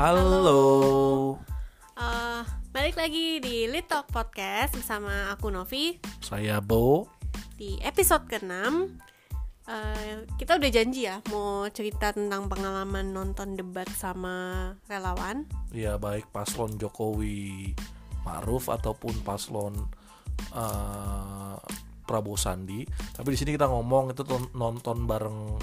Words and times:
Halo. 0.00 1.36
Uh, 1.92 2.40
balik 2.72 2.96
lagi 2.96 3.36
di 3.36 3.68
Lit 3.68 3.84
Talk 3.84 4.08
Podcast 4.08 4.72
bersama 4.72 5.28
aku 5.28 5.52
Novi 5.52 6.00
Saya 6.24 6.56
Bo. 6.64 7.04
di 7.60 7.76
episode 7.84 8.24
ke-6 8.24 8.48
uh, 9.68 10.24
Kita 10.40 10.56
udah 10.56 10.70
janji 10.72 11.04
ya 11.04 11.20
mau 11.28 11.68
cerita 11.68 12.16
tentang 12.16 12.48
pengalaman 12.48 13.12
nonton 13.12 13.60
debat 13.60 13.92
sama 13.92 14.72
relawan 14.88 15.44
Ya 15.68 16.00
baik 16.00 16.32
paslon 16.32 16.80
Jokowi 16.80 17.76
Ma'ruf 18.24 18.72
ataupun 18.72 19.20
paslon 19.20 19.84
uh, 20.56 21.60
Prabowo 22.08 22.40
Sandi. 22.40 22.88
Tapi 22.88 23.36
di 23.36 23.38
sini 23.38 23.52
kita 23.52 23.68
ngomong 23.68 24.16
itu 24.16 24.24
ton- 24.24 24.48
nonton 24.56 25.04
bareng 25.04 25.60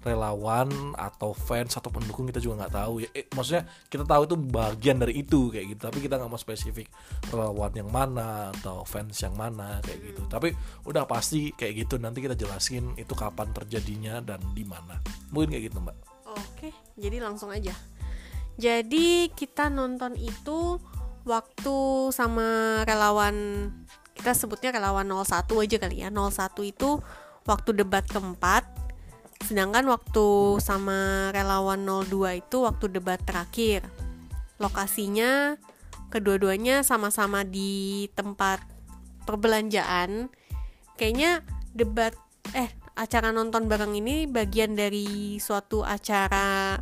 relawan 0.00 0.96
atau 0.96 1.36
fans 1.36 1.76
atau 1.76 1.92
pendukung 1.92 2.24
kita 2.28 2.40
juga 2.40 2.64
nggak 2.64 2.74
tahu 2.74 2.94
ya. 3.04 3.08
Eh, 3.12 3.28
maksudnya 3.36 3.68
kita 3.92 4.04
tahu 4.08 4.22
itu 4.24 4.36
bagian 4.36 4.96
dari 4.96 5.20
itu 5.20 5.52
kayak 5.52 5.66
gitu. 5.76 5.80
Tapi 5.92 5.98
kita 6.00 6.16
nggak 6.16 6.30
mau 6.30 6.40
spesifik 6.40 6.88
relawan 7.28 7.72
yang 7.76 7.90
mana 7.92 8.48
atau 8.56 8.84
fans 8.88 9.16
yang 9.20 9.36
mana 9.36 9.80
kayak 9.84 10.00
gitu. 10.12 10.24
Tapi 10.26 10.56
udah 10.88 11.04
pasti 11.04 11.52
kayak 11.52 11.84
gitu. 11.84 12.00
Nanti 12.00 12.24
kita 12.24 12.32
jelasin 12.32 12.96
itu 12.96 13.12
kapan 13.12 13.52
terjadinya 13.52 14.24
dan 14.24 14.40
di 14.56 14.64
mana. 14.64 14.96
Mungkin 15.32 15.52
kayak 15.52 15.64
gitu 15.68 15.78
mbak. 15.84 15.96
Oke, 16.30 16.70
jadi 16.94 17.18
langsung 17.18 17.50
aja 17.50 17.74
Jadi 18.54 19.34
kita 19.34 19.66
nonton 19.66 20.14
itu 20.14 20.78
waktu 21.26 21.76
sama 22.14 22.80
relawan 22.86 23.66
Kita 24.14 24.30
sebutnya 24.36 24.70
relawan 24.70 25.10
01 25.10 25.26
aja 25.58 25.76
kali 25.80 26.06
ya 26.06 26.08
01 26.12 26.30
itu 26.62 27.02
waktu 27.48 27.70
debat 27.72 28.04
keempat 28.04 28.79
Sedangkan 29.44 29.88
waktu 29.88 30.58
sama 30.62 31.30
relawan 31.34 31.82
02 31.82 32.42
itu 32.44 32.56
waktu 32.62 32.86
debat 32.92 33.18
terakhir. 33.22 33.84
Lokasinya 34.60 35.56
kedua-duanya 36.12 36.82
sama-sama 36.82 37.46
di 37.46 38.06
tempat 38.12 38.60
perbelanjaan. 39.24 40.28
Kayaknya 40.98 41.46
debat 41.72 42.12
eh 42.52 42.68
acara 42.98 43.32
nonton 43.32 43.70
bareng 43.70 43.96
ini 43.96 44.28
bagian 44.28 44.76
dari 44.76 45.38
suatu 45.40 45.80
acara 45.86 46.76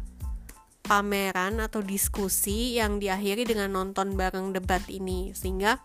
pameran 0.89 1.61
atau 1.61 1.85
diskusi 1.85 2.81
yang 2.81 2.97
diakhiri 2.97 3.45
dengan 3.45 3.69
nonton 3.77 4.17
bareng 4.17 4.57
debat 4.57 4.81
ini 4.89 5.37
sehingga 5.37 5.77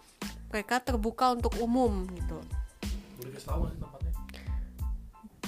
mereka 0.47 0.79
terbuka 0.79 1.35
untuk 1.35 1.59
umum 1.59 2.07
gitu. 2.15 2.39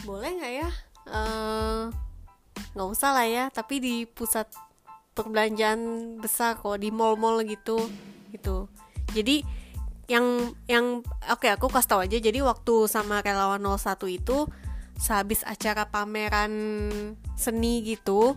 Boleh 0.03 0.29
nggak 0.37 0.53
tempatnya? 0.53 0.73
Eh, 1.05 1.83
nggak 2.75 2.89
usah 2.91 3.15
lah 3.15 3.27
ya 3.27 3.45
tapi 3.51 3.79
di 3.79 3.95
pusat 4.03 4.51
perbelanjaan 5.15 6.15
besar 6.19 6.59
kok 6.59 6.75
di 6.81 6.91
mall-mall 6.91 7.45
gitu 7.45 7.79
gitu. 8.33 8.67
Jadi 9.15 9.45
yang 10.05 10.53
yang 10.69 11.01
oke 11.29 11.47
aku 11.47 11.71
kasih 11.71 11.89
tahu 11.89 12.01
aja. 12.03 12.17
Jadi 12.19 12.41
waktu 12.41 12.89
sama 12.89 13.21
relawan 13.21 13.63
01 13.63 14.11
itu 14.11 14.49
sehabis 14.99 15.43
acara 15.47 15.87
pameran 15.87 16.51
seni 17.35 17.83
gitu 17.83 18.35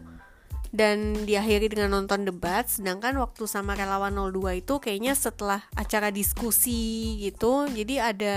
dan 0.68 1.24
diakhiri 1.24 1.72
dengan 1.72 1.96
nonton 1.96 2.28
debat 2.28 2.68
sedangkan 2.68 3.16
waktu 3.16 3.48
sama 3.48 3.72
relawan 3.72 4.12
02 4.12 4.60
itu 4.60 4.74
kayaknya 4.82 5.16
setelah 5.16 5.64
acara 5.72 6.12
diskusi 6.12 7.16
gitu 7.24 7.64
jadi 7.72 8.12
ada 8.12 8.36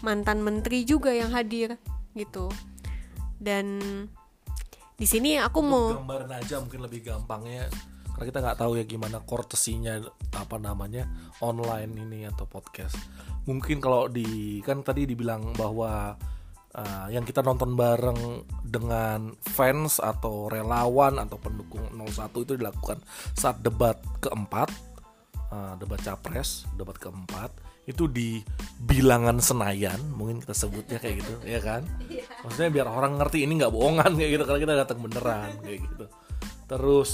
mantan 0.00 0.40
menteri 0.40 0.88
juga 0.88 1.12
yang 1.12 1.34
hadir 1.36 1.76
gitu 2.16 2.48
dan 3.40 3.80
di 5.00 5.06
sini 5.08 5.40
aku 5.40 5.64
mau 5.64 5.96
gambaran 5.96 6.30
aja 6.36 6.60
mungkin 6.60 6.84
lebih 6.84 7.00
gampangnya 7.08 7.72
karena 8.12 8.36
kita 8.36 8.38
nggak 8.44 8.58
tahu 8.60 8.72
ya 8.76 8.84
gimana 8.84 9.18
kortesinya 9.24 9.96
apa 10.36 10.60
namanya 10.60 11.08
online 11.40 12.04
ini 12.04 12.28
atau 12.28 12.44
podcast. 12.44 12.92
Mungkin 13.48 13.80
kalau 13.80 14.12
di 14.12 14.60
kan 14.60 14.84
tadi 14.84 15.08
dibilang 15.08 15.56
bahwa 15.56 16.20
uh, 16.76 17.06
yang 17.08 17.24
kita 17.24 17.40
nonton 17.40 17.74
bareng 17.80 18.44
dengan 18.60 19.32
fans 19.40 20.04
atau 20.04 20.52
relawan 20.52 21.16
atau 21.16 21.40
pendukung 21.40 21.88
01 21.96 22.44
itu 22.44 22.60
dilakukan 22.60 23.00
saat 23.32 23.64
debat 23.64 23.96
keempat 24.20 24.68
uh, 25.48 25.74
debat 25.80 26.04
capres 26.04 26.68
debat 26.76 27.00
keempat 27.00 27.50
itu 27.90 28.06
di 28.06 28.40
bilangan 28.80 29.42
Senayan 29.42 30.00
mungkin 30.16 30.40
kita 30.40 30.54
sebutnya 30.54 30.98
kayak 31.02 31.20
gitu 31.20 31.32
ya 31.44 31.60
kan? 31.60 31.82
Maksudnya 32.46 32.70
biar 32.72 32.86
orang 32.88 33.18
ngerti 33.20 33.44
ini 33.44 33.60
nggak 33.60 33.74
bohongan 33.74 34.10
kayak 34.16 34.30
gitu 34.38 34.44
karena 34.46 34.60
kita 34.62 34.74
datang 34.86 34.98
beneran 35.02 35.50
kayak 35.60 35.78
gitu. 35.84 36.04
Terus 36.70 37.12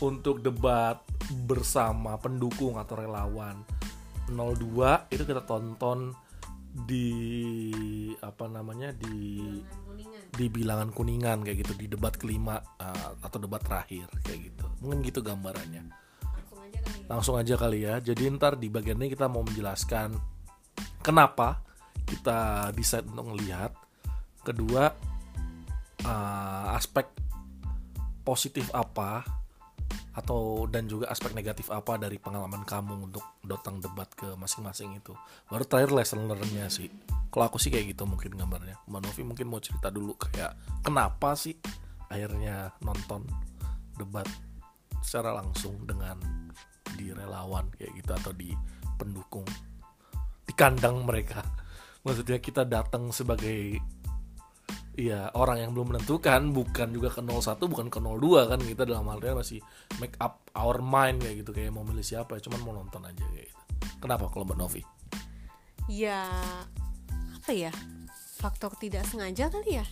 untuk 0.00 0.40
debat 0.40 1.00
bersama 1.44 2.16
pendukung 2.16 2.80
atau 2.80 2.96
relawan 2.96 3.60
02 4.32 5.12
itu 5.12 5.22
kita 5.24 5.44
tonton 5.44 6.12
di 6.68 7.10
apa 8.20 8.44
namanya 8.46 8.92
di 8.92 9.58
di 10.28 10.46
bilangan 10.52 10.92
kuningan 10.92 11.42
kayak 11.42 11.64
gitu 11.64 11.72
di 11.74 11.86
debat 11.90 12.14
kelima 12.14 12.60
uh, 12.78 13.16
atau 13.24 13.38
debat 13.40 13.60
terakhir 13.60 14.06
kayak 14.22 14.52
gitu. 14.52 14.64
Mungkin 14.84 15.00
gitu 15.02 15.20
gambarannya 15.24 16.07
langsung 17.08 17.36
aja 17.40 17.54
kali 17.56 17.84
ya. 17.88 17.98
Jadi 17.98 18.28
ntar 18.36 18.56
di 18.60 18.68
bagian 18.68 19.00
ini 19.00 19.12
kita 19.12 19.26
mau 19.26 19.42
menjelaskan 19.42 20.14
kenapa 21.02 21.62
kita 22.08 22.70
decide 22.72 23.08
untuk 23.10 23.36
melihat. 23.36 23.72
Kedua 24.38 24.88
uh, 26.08 26.66
aspek 26.72 27.10
positif 28.24 28.68
apa 28.72 29.24
atau 30.18 30.66
dan 30.66 30.90
juga 30.90 31.06
aspek 31.08 31.30
negatif 31.30 31.70
apa 31.70 31.94
dari 31.94 32.18
pengalaman 32.18 32.66
kamu 32.66 33.06
untuk 33.06 33.22
datang 33.46 33.78
debat 33.78 34.10
ke 34.12 34.34
masing-masing 34.34 34.98
itu. 34.98 35.14
Baru 35.46 35.62
terakhir 35.62 35.94
lesson 35.94 36.26
learn-nya 36.26 36.66
sih. 36.66 36.90
Kalau 37.30 37.44
aku 37.46 37.60
sih 37.62 37.70
kayak 37.70 37.94
gitu 37.94 38.02
mungkin 38.08 38.34
gambarnya. 38.34 38.82
Mbak 38.90 39.14
mungkin 39.22 39.46
mau 39.46 39.62
cerita 39.62 39.92
dulu 39.94 40.18
kayak 40.18 40.58
kenapa 40.82 41.38
sih 41.38 41.54
akhirnya 42.08 42.72
nonton 42.82 43.28
debat 43.94 44.26
secara 45.04 45.38
langsung 45.38 45.78
dengan 45.86 46.18
di 46.98 47.14
relawan 47.14 47.70
kayak 47.78 47.94
gitu 47.94 48.10
atau 48.10 48.32
di 48.34 48.50
pendukung 48.98 49.46
di 50.42 50.52
kandang 50.58 51.06
mereka. 51.06 51.46
Maksudnya 52.04 52.42
kita 52.42 52.66
datang 52.66 53.14
sebagai 53.14 53.78
ya 54.98 55.30
orang 55.38 55.62
yang 55.62 55.70
belum 55.78 55.94
menentukan 55.94 56.50
bukan 56.50 56.90
juga 56.90 57.14
ke 57.14 57.22
01 57.22 57.54
bukan 57.70 57.86
ke 57.86 58.02
02 58.02 58.50
kan 58.50 58.58
kita 58.58 58.82
dalam 58.82 59.06
halnya 59.06 59.38
masih 59.38 59.62
make 60.02 60.18
up 60.18 60.42
our 60.58 60.82
mind 60.82 61.22
kayak 61.22 61.46
gitu 61.46 61.54
kayak 61.54 61.70
mau 61.70 61.86
milih 61.86 62.02
siapa 62.02 62.34
ya 62.34 62.42
cuman 62.50 62.60
mau 62.66 62.74
nonton 62.74 63.06
aja 63.06 63.22
kayak 63.30 63.46
gitu. 63.46 63.62
Kenapa 64.02 64.26
kalau 64.26 64.42
Mbak 64.42 64.58
Novi? 64.58 64.82
Ya 65.86 66.26
apa 67.38 67.50
ya 67.54 67.70
faktor 68.42 68.74
tidak 68.82 69.06
sengaja 69.06 69.46
kali 69.46 69.78
ya? 69.78 69.86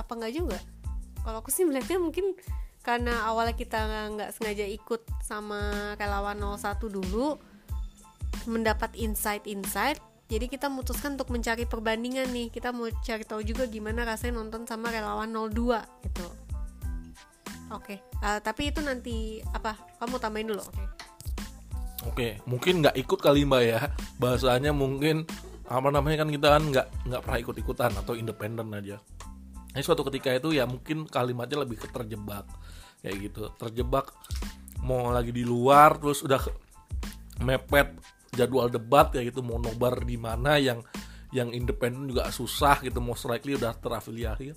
Apa 0.00 0.16
nggak 0.16 0.32
juga? 0.32 0.58
Kalau 1.20 1.44
aku 1.44 1.52
sih 1.52 1.68
melihatnya 1.68 2.00
mungkin 2.00 2.36
karena 2.84 3.24
awalnya 3.24 3.56
kita 3.56 3.80
nggak 4.12 4.30
sengaja 4.36 4.68
ikut 4.68 5.08
sama 5.24 5.96
relawan 5.96 6.36
01 6.36 6.76
dulu 6.92 7.40
mendapat 8.44 8.92
insight-insight 8.92 9.96
jadi 10.28 10.52
kita 10.52 10.68
memutuskan 10.68 11.16
untuk 11.16 11.32
mencari 11.32 11.64
perbandingan 11.64 12.28
nih 12.28 12.52
kita 12.52 12.76
mau 12.76 12.92
cari 13.00 13.24
tahu 13.24 13.40
juga 13.40 13.64
gimana 13.64 14.04
rasanya 14.04 14.44
nonton 14.44 14.68
sama 14.68 14.92
relawan 14.92 15.32
02 15.32 15.80
gitu 16.04 16.26
oke 17.72 17.96
eh, 18.04 18.38
tapi 18.44 18.68
itu 18.68 18.84
nanti 18.84 19.40
apa 19.56 19.80
kamu 19.96 20.20
tambahin 20.20 20.52
dulu 20.52 20.62
oke 20.62 20.84
Oke, 22.04 22.36
mungkin 22.44 22.84
nggak 22.84 23.00
ikut 23.00 23.16
kali 23.16 23.48
mbak 23.48 23.62
ya. 23.64 23.80
Bahasanya 24.20 24.76
mungkin 24.76 25.24
apa 25.64 25.88
namanya 25.88 26.20
kan 26.20 26.28
kita 26.28 26.48
kan 26.52 26.62
nggak 26.68 26.86
nggak 27.08 27.20
pernah 27.24 27.38
ikut 27.40 27.56
ikutan 27.56 27.92
atau 27.96 28.12
independen 28.12 28.68
aja. 28.76 29.00
Ini 29.72 29.80
suatu 29.80 30.04
ketika 30.12 30.28
itu 30.36 30.52
ya 30.52 30.68
mungkin 30.68 31.08
kalimatnya 31.08 31.64
lebih 31.64 31.80
terjebak 31.80 32.44
kayak 33.04 33.16
gitu. 33.28 33.52
Terjebak 33.60 34.16
mau 34.80 35.12
lagi 35.12 35.30
di 35.30 35.44
luar 35.44 36.00
terus 36.00 36.24
udah 36.24 36.40
mepet 37.44 37.92
jadwal 38.32 38.72
debat 38.72 39.12
ya 39.12 39.22
gitu 39.22 39.44
mau 39.44 39.60
nobar 39.60 40.00
di 40.02 40.16
mana 40.16 40.56
yang 40.56 40.80
yang 41.34 41.50
independen 41.50 42.08
juga 42.08 42.30
susah 42.30 42.80
gitu 42.80 43.04
most 43.04 43.28
likely 43.28 43.60
udah 43.60 43.76
terafiliasi. 43.76 44.56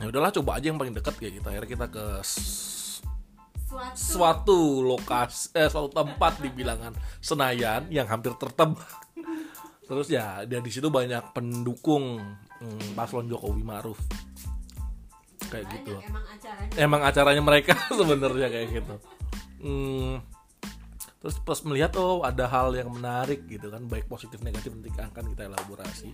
Ya 0.00 0.06
udahlah 0.10 0.32
coba 0.32 0.58
aja 0.58 0.72
yang 0.72 0.80
paling 0.80 0.96
dekat 0.96 1.14
kayak 1.20 1.38
gitu. 1.38 1.46
Akhirnya 1.52 1.70
kita 1.70 1.86
ke 1.92 2.04
suatu 2.24 3.98
suatu 3.98 4.58
lokasi 4.86 5.50
eh 5.58 5.66
suatu 5.66 5.90
tempat 5.90 6.38
di 6.38 6.46
bilangan 6.46 6.94
Senayan 7.18 7.90
yang 7.90 8.06
hampir 8.06 8.30
tertebak. 8.38 8.86
Terus 9.84 10.08
ya 10.08 10.46
dan 10.46 10.62
di 10.62 10.70
situ 10.70 10.88
banyak 10.88 11.34
pendukung 11.34 12.22
hmm, 12.62 12.94
paslon 12.94 13.26
Jokowi 13.26 13.66
Ma'ruf. 13.66 13.98
Kayak 15.54 15.66
gitu. 15.78 15.94
emang 16.02 16.24
acaranya. 16.26 16.74
Emang 16.74 17.00
acaranya 17.06 17.42
mereka 17.46 17.72
sebenarnya 17.98 18.48
kayak 18.50 18.68
gitu. 18.74 18.94
Hmm, 19.64 20.20
terus 21.22 21.36
pas 21.40 21.58
melihat 21.64 21.94
oh 21.96 22.26
ada 22.26 22.44
hal 22.50 22.74
yang 22.74 22.90
menarik 22.90 23.46
gitu 23.46 23.72
kan 23.72 23.86
baik 23.86 24.10
positif 24.10 24.42
negatif 24.42 24.74
nanti 24.74 24.90
akan 24.90 25.24
kita 25.30 25.46
elaborasi. 25.46 26.10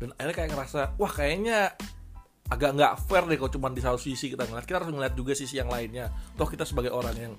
Dan 0.00 0.16
akhirnya 0.16 0.34
kayak 0.34 0.50
ngerasa 0.56 0.80
wah 0.96 1.12
kayaknya 1.12 1.76
agak 2.48 2.70
nggak 2.80 2.92
fair 3.04 3.28
deh 3.28 3.36
kalau 3.36 3.52
cuma 3.52 3.68
di 3.68 3.84
satu 3.84 4.00
sisi 4.00 4.32
kita 4.32 4.48
ngeliat. 4.48 4.64
Kita 4.64 4.80
harus 4.80 4.88
ngeliat 4.88 5.14
juga 5.14 5.36
sisi 5.36 5.60
yang 5.60 5.68
lainnya. 5.68 6.08
Toh 6.34 6.48
kita 6.48 6.64
sebagai 6.64 6.90
orang 6.90 7.16
yang 7.16 7.34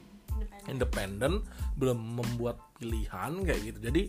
independen. 0.69 1.41
belum 1.79 1.95
membuat 1.95 2.59
pilihan 2.75 3.39
kayak 3.47 3.61
gitu. 3.63 3.79
Jadi 3.79 4.01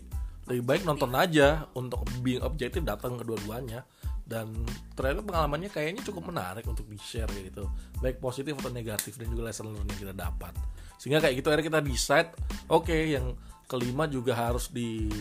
lebih 0.51 0.63
baik 0.67 0.83
nonton 0.83 1.15
aja 1.15 1.71
untuk 1.79 2.03
being 2.19 2.43
objektif 2.43 2.83
datang 2.83 3.15
kedua-duanya 3.15 3.87
dan 4.31 4.47
ternyata 4.95 5.27
pengalamannya 5.27 5.67
kayaknya 5.67 6.07
cukup 6.07 6.31
menarik 6.31 6.63
untuk 6.63 6.87
di 6.87 6.95
share 6.95 7.27
gitu. 7.35 7.67
Baik 7.99 8.23
positif 8.23 8.55
atau 8.55 8.71
negatif 8.71 9.19
dan 9.19 9.27
juga 9.27 9.51
lesson 9.51 9.75
learning 9.75 9.91
yang 9.91 10.01
kita 10.07 10.15
dapat. 10.15 10.55
Sehingga 10.95 11.19
kayak 11.19 11.43
gitu 11.43 11.47
akhirnya 11.51 11.67
kita 11.67 11.81
decide 11.83 12.29
oke 12.71 12.87
okay, 12.87 13.19
yang 13.19 13.35
kelima 13.67 14.07
juga 14.07 14.31
harus 14.39 14.71
di 14.71 15.11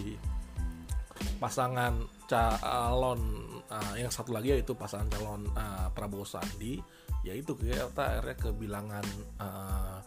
pasangan 1.43 1.99
calon 2.31 3.21
uh, 3.67 3.95
yang 3.99 4.13
satu 4.13 4.31
lagi 4.31 4.55
yaitu 4.55 4.79
pasangan 4.79 5.11
calon 5.11 5.43
uh, 5.59 5.91
Prabowo 5.91 6.23
Sandi 6.23 6.79
yaitu 7.27 7.53
kita 7.59 7.91
akhirnya 7.91 8.37
kebilangan 8.39 9.07
uh, 9.43 9.99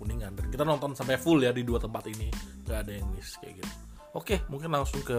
kuningan. 0.00 0.32
Dan 0.32 0.48
kita 0.48 0.64
nonton 0.64 0.96
sampai 0.96 1.20
full 1.20 1.44
ya 1.44 1.52
di 1.52 1.68
dua 1.68 1.76
tempat 1.76 2.08
ini. 2.08 2.32
Gak 2.64 2.88
ada 2.88 2.92
yang 2.96 3.06
miss 3.12 3.36
kayak 3.36 3.60
gitu. 3.60 3.74
Oke 4.16 4.40
mungkin 4.48 4.72
langsung 4.72 5.04
ke 5.04 5.18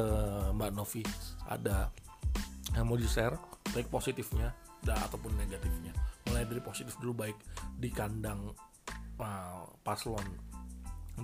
Mbak 0.58 0.72
Novi. 0.74 1.06
Ada 1.46 2.09
yang 2.76 2.86
mau 2.86 2.98
di 2.98 3.08
share 3.10 3.36
baik 3.74 3.90
positifnya 3.90 4.54
dan 4.84 4.98
ataupun 5.10 5.36
negatifnya. 5.38 5.94
Mulai 6.30 6.46
dari 6.46 6.62
positif 6.64 6.96
dulu 7.02 7.26
baik 7.26 7.38
di 7.78 7.90
kandang 7.90 8.54
uh, 9.20 9.66
paslon 9.84 10.24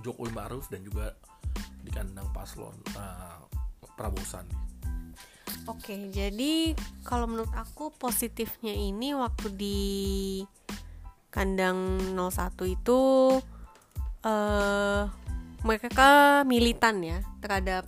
Jokowi 0.04 0.32
Maruf 0.34 0.68
dan 0.68 0.84
juga 0.84 1.16
di 1.80 1.90
kandang 1.94 2.28
paslon 2.34 2.76
uh, 2.98 3.40
Prabowo 3.96 4.24
Sandi. 4.26 4.54
Oke, 5.66 6.12
jadi 6.14 6.76
kalau 7.02 7.26
menurut 7.26 7.50
aku 7.56 7.90
positifnya 7.96 8.70
ini 8.70 9.16
waktu 9.18 9.50
di 9.50 9.78
kandang 11.32 11.98
01 12.14 12.54
itu 12.70 13.00
uh, 14.22 15.02
mereka 15.66 16.42
militan 16.46 17.02
ya 17.02 17.18
terhadap 17.42 17.82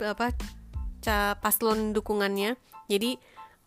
apa 0.00 0.32
paslon 1.40 1.92
dukungannya. 1.92 2.56
Jadi 2.88 3.16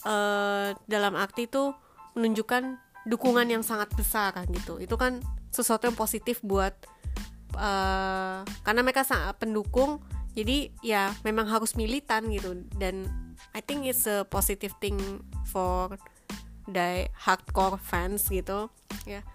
uh, 0.05 0.73
dalam 0.85 1.13
arti 1.17 1.49
itu 1.49 1.73
menunjukkan 2.17 2.77
dukungan 3.07 3.47
yang 3.49 3.63
sangat 3.65 3.93
besar 3.93 4.33
kan 4.33 4.45
gitu. 4.49 4.77
Itu 4.81 4.97
kan 4.97 5.21
sesuatu 5.53 5.89
yang 5.89 5.97
positif 5.97 6.41
buat 6.45 6.73
uh, 7.57 8.45
karena 8.61 8.81
mereka 8.85 9.01
sangat 9.01 9.35
pendukung 9.41 9.99
jadi 10.37 10.69
ya 10.85 11.09
memang 11.25 11.49
harus 11.49 11.73
militan 11.73 12.29
gitu 12.29 12.61
dan 12.77 13.09
I 13.57 13.61
think 13.65 13.89
it's 13.89 14.05
a 14.05 14.21
positive 14.29 14.77
thing 14.77 15.01
for 15.49 15.97
the 16.69 17.09
hardcore 17.17 17.81
fans 17.81 18.29
gitu 18.29 18.69
ya 19.09 19.25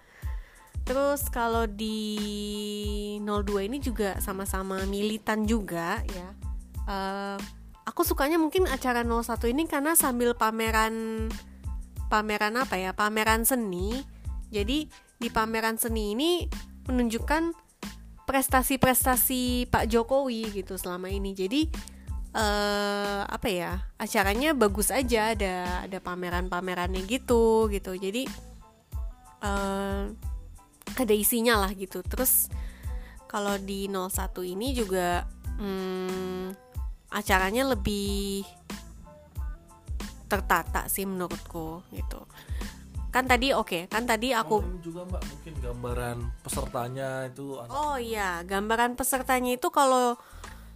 terus 0.83 1.27
kalau 1.31 1.67
di 1.67 2.19
02 3.23 3.67
ini 3.71 3.77
juga 3.83 4.19
sama-sama 4.19 4.83
militan 4.87 5.43
juga 5.47 6.03
ya 6.07 6.27
uh, 6.87 7.37
aku 7.83 8.07
sukanya 8.07 8.39
mungkin 8.39 8.67
acara 8.67 9.03
01 9.03 9.51
ini 9.51 9.67
karena 9.67 9.95
sambil 9.95 10.35
pameran 10.35 11.27
pameran 12.07 12.55
apa 12.59 12.77
ya 12.77 12.91
pameran 12.93 13.43
seni 13.43 14.03
jadi 14.53 14.85
di 15.17 15.29
pameran 15.33 15.81
seni 15.81 16.13
ini 16.13 16.45
menunjukkan 16.85 17.57
prestasi-prestasi 18.29 19.67
Pak 19.67 19.89
Jokowi 19.89 20.63
gitu 20.63 20.77
selama 20.77 21.09
ini. 21.09 21.33
Jadi 21.33 21.67
uh, 22.37 23.25
apa 23.25 23.47
ya 23.49 23.71
acaranya 23.97 24.53
bagus 24.53 24.93
aja 24.93 25.33
ada 25.33 25.85
ada 25.89 25.97
pameran-pamerannya 25.97 27.01
gitu 27.09 27.65
gitu. 27.73 27.97
Jadi 27.97 28.29
uh, 29.41 30.13
ada 30.93 31.13
isinya 31.17 31.65
lah 31.65 31.73
gitu. 31.73 32.05
Terus 32.05 32.47
kalau 33.25 33.57
di 33.57 33.89
01 33.89 34.53
ini 34.53 34.77
juga 34.77 35.25
hmm, 35.57 36.62
acaranya 37.13 37.69
lebih 37.69 38.41
tertata 40.25 40.89
sih 40.89 41.05
menurutku 41.05 41.85
gitu. 41.93 42.25
Kan 43.13 43.29
tadi 43.29 43.53
oke 43.53 43.69
okay, 43.69 43.81
kan 43.85 44.09
tadi 44.09 44.33
aku 44.33 44.57
oh, 44.57 44.81
juga 44.81 45.05
mbak 45.05 45.21
mungkin 45.21 45.53
gambaran 45.61 46.17
pesertanya 46.41 47.29
itu 47.29 47.61
oh 47.61 47.95
iya 48.01 48.41
gambaran 48.41 48.97
pesertanya 48.97 49.53
itu 49.53 49.69
kalau 49.69 50.17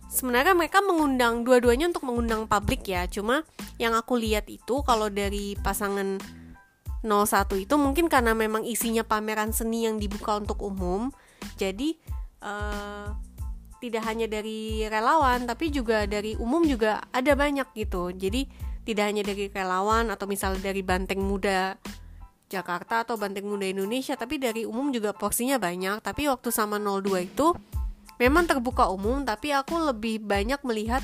sebenarnya 0.07 0.53
mereka 0.53 0.79
mengundang 0.85 1.41
dua-duanya 1.41 1.89
untuk 1.91 2.05
mengundang 2.07 2.45
publik 2.45 2.87
ya. 2.87 3.09
Cuma 3.09 3.43
yang 3.81 3.97
aku 3.97 4.15
lihat 4.15 4.47
itu 4.47 4.85
kalau 4.85 5.09
dari 5.09 5.57
pasangan 5.59 6.21
01 7.05 7.65
itu 7.65 7.75
mungkin 7.77 8.09
karena 8.09 8.33
memang 8.33 8.65
isinya 8.65 9.05
pameran 9.05 9.53
seni 9.53 9.85
yang 9.85 10.01
dibuka 10.01 10.37
untuk 10.37 10.61
umum. 10.65 11.13
Jadi 11.57 11.97
uh, 12.41 13.13
tidak 13.77 14.03
hanya 14.09 14.25
dari 14.25 14.85
relawan 14.89 15.45
tapi 15.45 15.69
juga 15.69 16.09
dari 16.09 16.33
umum 16.37 16.65
juga 16.65 17.03
ada 17.13 17.33
banyak 17.37 17.67
gitu. 17.77 18.09
Jadi 18.13 18.49
tidak 18.87 19.05
hanya 19.11 19.23
dari 19.27 19.51
relawan 19.51 20.07
atau 20.09 20.25
misalnya 20.25 20.71
dari 20.71 20.81
banteng 20.81 21.19
muda 21.19 21.75
Jakarta 22.47 23.03
atau 23.03 23.19
Banteng 23.19 23.43
Muda 23.43 23.67
Indonesia 23.67 24.15
tapi 24.15 24.39
dari 24.39 24.63
umum 24.63 24.87
juga 24.95 25.11
porsinya 25.11 25.59
banyak. 25.59 25.99
Tapi 25.99 26.31
waktu 26.31 26.47
sama 26.47 26.79
02 26.79 27.27
itu 27.27 27.51
memang 28.17 28.47
terbuka 28.47 28.87
umum 28.87 29.27
tapi 29.27 29.51
aku 29.51 29.75
lebih 29.91 30.23
banyak 30.23 30.63
melihat 30.63 31.03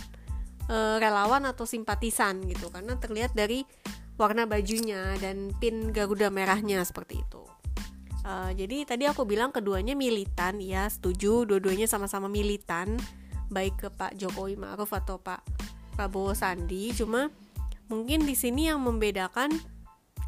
e, 0.72 0.78
relawan 1.04 1.44
atau 1.44 1.68
simpatisan 1.68 2.48
gitu. 2.48 2.72
Karena 2.72 2.96
terlihat 2.96 3.36
dari 3.36 3.68
warna 4.16 4.48
bajunya 4.48 5.20
dan 5.20 5.52
pin 5.60 5.92
Garuda 5.92 6.32
merahnya 6.32 6.80
seperti 6.88 7.20
itu 7.20 7.53
e, 8.24 8.32
jadi 8.58 8.88
tadi 8.88 9.04
aku 9.06 9.28
bilang 9.28 9.52
keduanya 9.52 9.94
militan 9.94 10.64
ya 10.64 10.88
setuju 10.88 11.44
dua-duanya 11.44 11.86
sama-sama 11.86 12.32
militan 12.32 12.98
baik 13.52 13.76
ke 13.78 13.88
Pak 13.94 14.18
Jokowi 14.18 14.58
Ma'ruf 14.58 14.90
atau 14.96 15.22
Pak 15.22 15.46
Prabowo 15.94 16.34
Sandi 16.34 16.90
cuma 16.96 17.30
mungkin 17.92 18.26
di 18.26 18.34
sini 18.34 18.72
yang 18.72 18.82
membedakan 18.82 19.54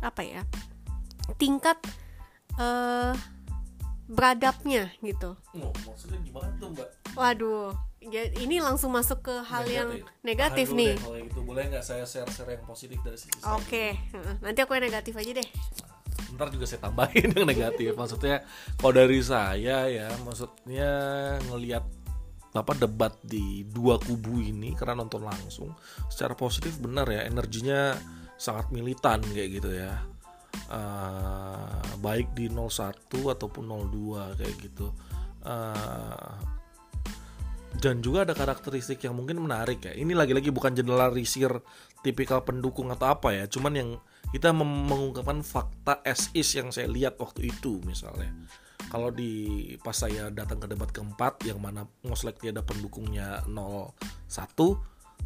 apa 0.03 0.21
ya 0.21 0.41
tingkat 1.41 1.81
uh, 2.61 3.17
beradabnya 4.05 4.93
gitu. 5.01 5.33
Oh, 5.57 5.73
maksudnya 5.85 6.21
gimana 6.21 6.53
tuh 6.61 6.69
mbak? 6.77 6.89
Waduh, 7.17 7.73
ya, 8.05 8.29
ini 8.37 8.61
langsung 8.61 8.93
masuk 8.93 9.25
ke 9.25 9.35
hal 9.49 9.65
negatif. 9.65 9.73
yang 9.73 9.89
negatif 10.21 10.67
nih. 10.69 10.93
Deh, 10.93 11.01
kalau 11.01 11.19
itu 11.25 11.39
boleh 11.41 11.63
nggak 11.73 11.85
saya 11.85 12.05
share-share 12.05 12.53
yang 12.53 12.63
positif 12.69 13.01
dari 13.01 13.17
sisi 13.17 13.33
saya? 13.41 13.57
Oke, 13.57 13.97
okay. 13.97 14.37
nanti 14.45 14.61
aku 14.61 14.77
yang 14.77 14.85
negatif 14.85 15.17
aja 15.17 15.31
deh. 15.41 15.47
Ntar 16.35 16.51
juga 16.51 16.67
saya 16.67 16.85
tambahin 16.85 17.31
yang 17.35 17.47
negatif. 17.47 17.95
Maksudnya 17.95 18.43
kalau 18.77 18.93
dari 18.93 19.19
saya 19.23 19.87
ya, 19.87 20.07
maksudnya 20.21 20.91
ngelihat 21.49 21.83
apa 22.55 22.71
debat 22.75 23.11
di 23.19 23.67
dua 23.67 23.99
kubu 23.99 24.39
ini 24.39 24.71
karena 24.71 25.03
nonton 25.03 25.27
langsung 25.27 25.75
secara 26.07 26.39
positif 26.39 26.79
benar 26.79 27.03
ya 27.11 27.27
energinya 27.27 27.91
sangat 28.39 28.71
militan 28.71 29.19
kayak 29.31 29.49
gitu 29.59 29.71
ya. 29.75 30.03
Uh, 30.71 31.83
baik 31.99 32.31
di 32.31 32.47
01 32.47 32.95
ataupun 33.11 33.63
02 33.67 34.39
kayak 34.39 34.55
gitu. 34.63 34.87
Uh, 35.43 36.31
dan 37.75 37.99
juga 37.99 38.23
ada 38.23 38.31
karakteristik 38.31 39.03
yang 39.03 39.19
mungkin 39.19 39.43
menarik 39.43 39.83
ya. 39.83 39.91
Ini 39.91 40.15
lagi-lagi 40.15 40.47
bukan 40.55 40.71
generalisir 40.71 41.51
tipikal 42.05 42.45
pendukung 42.45 42.93
atau 42.93 43.09
apa 43.09 43.33
ya 43.33 43.49
cuman 43.49 43.73
yang 43.73 43.89
kita 44.33 44.49
mengungkapkan 44.55 45.45
fakta 45.45 46.01
as 46.01 46.31
is 46.33 46.49
yang 46.55 46.73
saya 46.73 46.89
lihat 46.89 47.19
waktu 47.21 47.53
itu 47.53 47.83
misalnya. 47.85 48.31
Kalau 48.85 49.09
di 49.09 49.73
pas 49.81 49.97
saya 49.97 50.29
datang 50.29 50.61
ke 50.61 50.67
debat 50.69 50.87
keempat 50.93 51.41
yang 51.49 51.57
mana 51.57 51.89
most 52.05 52.23
likely 52.23 52.53
ada 52.53 52.61
pendukungnya 52.61 53.41
01 53.49 54.31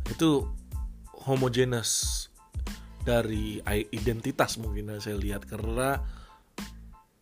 itu 0.09 0.29
homogeneous 1.27 2.25
dari 3.03 3.59
identitas 3.91 4.55
mungkin 4.61 4.95
yang 4.95 5.01
saya 5.03 5.17
lihat. 5.19 5.43
Karena 5.43 5.99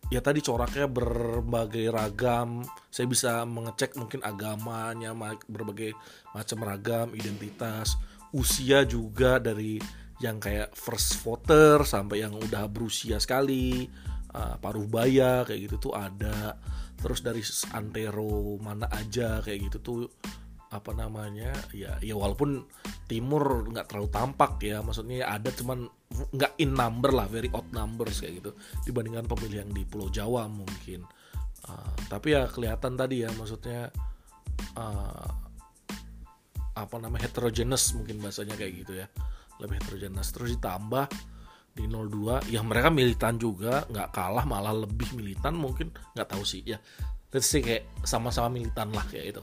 ya 0.08 0.20
tadi 0.22 0.38
coraknya 0.44 0.86
berbagai 0.86 1.90
ragam. 1.90 2.62
Saya 2.92 3.10
bisa 3.10 3.42
mengecek 3.42 3.98
mungkin 3.98 4.22
agamanya 4.22 5.12
berbagai 5.48 5.96
macam 6.32 6.58
ragam 6.62 7.12
identitas. 7.18 7.98
Usia 8.30 8.84
juga 8.84 9.40
dari 9.40 9.80
yang 10.18 10.42
kayak 10.42 10.74
first 10.74 11.22
voter 11.22 11.82
sampai 11.86 12.26
yang 12.26 12.34
udah 12.34 12.66
berusia 12.66 13.22
sekali 13.22 13.86
uh, 14.34 14.58
paruh 14.58 14.86
baya 14.86 15.46
kayak 15.46 15.70
gitu 15.70 15.90
tuh 15.90 15.94
ada. 15.94 16.58
Terus 16.98 17.22
dari 17.22 17.42
antero 17.78 18.58
mana 18.58 18.90
aja 18.90 19.38
kayak 19.38 19.70
gitu 19.70 19.78
tuh 19.78 20.00
apa 20.68 20.92
namanya 20.92 21.48
ya 21.72 21.96
ya 22.04 22.12
walaupun 22.12 22.60
timur 23.08 23.64
nggak 23.72 23.88
terlalu 23.88 24.12
tampak 24.12 24.60
ya 24.60 24.84
maksudnya 24.84 25.24
ada 25.24 25.48
cuman 25.48 25.88
nggak 26.12 26.60
in 26.60 26.76
number 26.76 27.08
lah 27.08 27.24
very 27.24 27.48
odd 27.56 27.64
numbers 27.72 28.20
kayak 28.20 28.44
gitu 28.44 28.52
dibandingkan 28.84 29.24
pemilih 29.24 29.64
yang 29.64 29.72
di 29.72 29.86
Pulau 29.86 30.10
Jawa 30.10 30.44
mungkin. 30.50 31.06
Uh, 31.64 31.94
tapi 32.10 32.34
ya 32.34 32.50
kelihatan 32.50 32.98
tadi 32.98 33.22
ya 33.22 33.30
maksudnya 33.34 33.90
uh, 34.74 35.28
apa 36.78 36.96
namanya 37.02 37.26
heterogeneous 37.26 37.94
mungkin 37.98 38.22
bahasanya 38.22 38.54
kayak 38.54 38.86
gitu 38.86 38.92
ya 38.94 39.06
lebih 39.58 39.78
heterogeneous 39.82 40.30
terus 40.30 40.54
ditambah 40.58 41.06
di 41.78 41.86
02 41.86 42.50
ya 42.50 42.60
mereka 42.66 42.90
militan 42.90 43.38
juga 43.38 43.86
nggak 43.86 44.08
kalah 44.10 44.42
malah 44.42 44.74
lebih 44.74 45.14
militan 45.14 45.54
mungkin 45.54 45.94
nggak 46.18 46.28
tahu 46.34 46.42
sih 46.42 46.66
ya. 46.66 46.82
Let's 47.30 47.46
say 47.46 47.60
kayak 47.60 47.86
sama-sama 48.02 48.50
militan 48.50 48.90
lah 48.90 49.04
kayak 49.06 49.36
itu. 49.36 49.42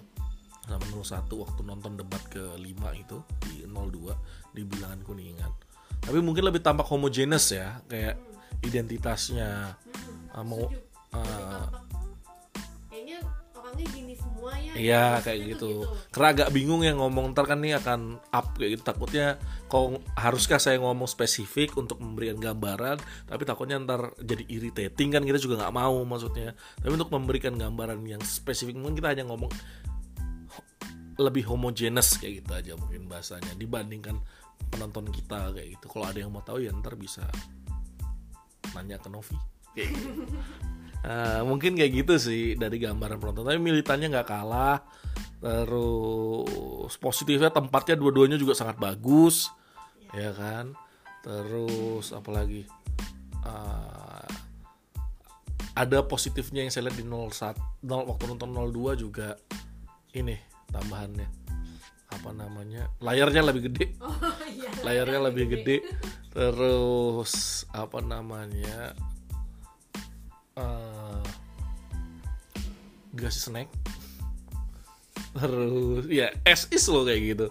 Sama 0.65 0.84
01 0.89 1.29
waktu 1.29 1.62
nonton 1.62 1.93
debat 1.95 2.19
ke 2.27 2.41
5 2.57 2.65
itu 2.98 3.17
di 3.45 3.63
02 3.69 4.57
di 4.57 4.62
bilangan 4.65 5.00
kuningan. 5.05 5.51
Tapi 6.01 6.19
mungkin 6.19 6.50
lebih 6.50 6.60
tampak 6.65 6.89
homogenes 6.89 7.53
ya 7.53 7.79
kayak 7.86 8.17
identitasnya 8.65 9.77
uh, 10.34 10.43
mau 10.43 10.65
uh, 11.13 11.65
orangnya 13.75 13.91
gini 13.91 14.13
semua 14.15 14.51
ya 14.55 14.72
Iya 14.75 15.03
Maksudnya 15.03 15.25
kayak 15.27 15.39
tuh 15.39 15.48
gitu. 15.51 15.70
Karena 16.15 16.27
agak 16.32 16.50
bingung 16.55 16.82
yang 16.84 16.98
ngomong 17.00 17.25
ntar 17.36 17.46
kan 17.48 17.60
nih 17.60 17.75
akan 17.79 18.01
up 18.32 18.48
kayak 18.55 18.79
gitu. 18.79 18.84
Takutnya 18.88 19.27
kok 19.67 20.00
haruskah 20.15 20.60
saya 20.60 20.79
ngomong 20.79 21.08
spesifik 21.12 21.75
untuk 21.75 22.00
memberikan 22.00 22.39
gambaran, 22.39 22.98
tapi 23.27 23.44
takutnya 23.44 23.79
ntar 23.84 24.15
jadi 24.20 24.44
irritating 24.48 25.12
kan 25.12 25.24
kita 25.27 25.39
juga 25.39 25.67
nggak 25.67 25.75
mau 25.75 26.00
maksudnya. 26.08 26.55
Tapi 26.55 26.91
untuk 26.96 27.12
memberikan 27.12 27.53
gambaran 27.60 28.00
yang 28.08 28.24
spesifik 28.24 28.79
mungkin 28.79 28.96
kita 29.00 29.12
hanya 29.12 29.25
ngomong 29.27 29.51
lebih 31.15 31.48
homogenes 31.48 32.20
kayak 32.20 32.44
gitu 32.44 32.51
aja 32.51 32.72
mungkin 32.75 33.08
bahasanya 33.08 33.55
dibandingkan 33.55 34.20
penonton 34.72 35.08
kita 35.12 35.51
kayak 35.51 35.79
gitu. 35.79 35.86
Kalau 35.91 36.05
ada 36.08 36.20
yang 36.20 36.32
mau 36.32 36.44
tahu 36.44 36.63
ya 36.63 36.72
ntar 36.75 36.96
bisa 36.96 37.24
nanya 38.75 39.00
ke 39.00 39.08
Novi. 39.08 39.36
Kayak 39.75 39.96
gitu. 39.96 40.10
Eh, 41.05 41.41
mungkin 41.45 41.77
kayak 41.77 41.91
gitu 42.01 42.13
sih 42.17 42.57
dari 42.57 42.81
gambaran 42.81 43.21
penonton. 43.21 43.45
Tapi 43.45 43.62
militannya 43.62 44.09
nggak 44.09 44.25
kalah. 44.29 44.81
Terus 45.38 46.97
positifnya 46.97 47.53
tempatnya 47.53 47.93
dua-duanya 47.93 48.41
juga 48.41 48.57
sangat 48.57 48.81
bagus. 48.81 49.53
Ya 50.17 50.33
kan? 50.33 50.74
Terus 51.21 52.09
apalagi? 52.09 52.65
Eh, 53.45 54.29
ada 55.77 56.01
positifnya 56.07 56.65
yang 56.65 56.74
saya 56.74 56.89
lihat 56.89 56.97
di 56.97 57.05
01 57.05 57.53
0, 57.85 58.09
waktu 58.09 58.24
nonton 58.25 58.50
02 58.50 58.97
juga 58.97 59.38
ini 60.17 60.33
tambahannya. 60.74 61.29
Apa 62.17 62.33
namanya? 62.33 62.89
Layarnya 62.97 63.45
lebih 63.45 63.69
gede. 63.69 63.93
Oh 64.01 64.17
iya. 64.50 64.74
Layarnya 64.81 65.19
lebih 65.29 65.45
gede. 65.53 65.85
Terus 66.33 67.63
apa 67.69 68.01
namanya 68.01 68.97
eh 70.55 71.24
dikasih 73.15 73.43
snack. 73.51 73.69
Terus 75.35 76.07
ya 76.07 76.31
es 76.47 76.67
is 76.71 76.85
loh 76.88 77.03
kayak 77.03 77.21
gitu. 77.35 77.47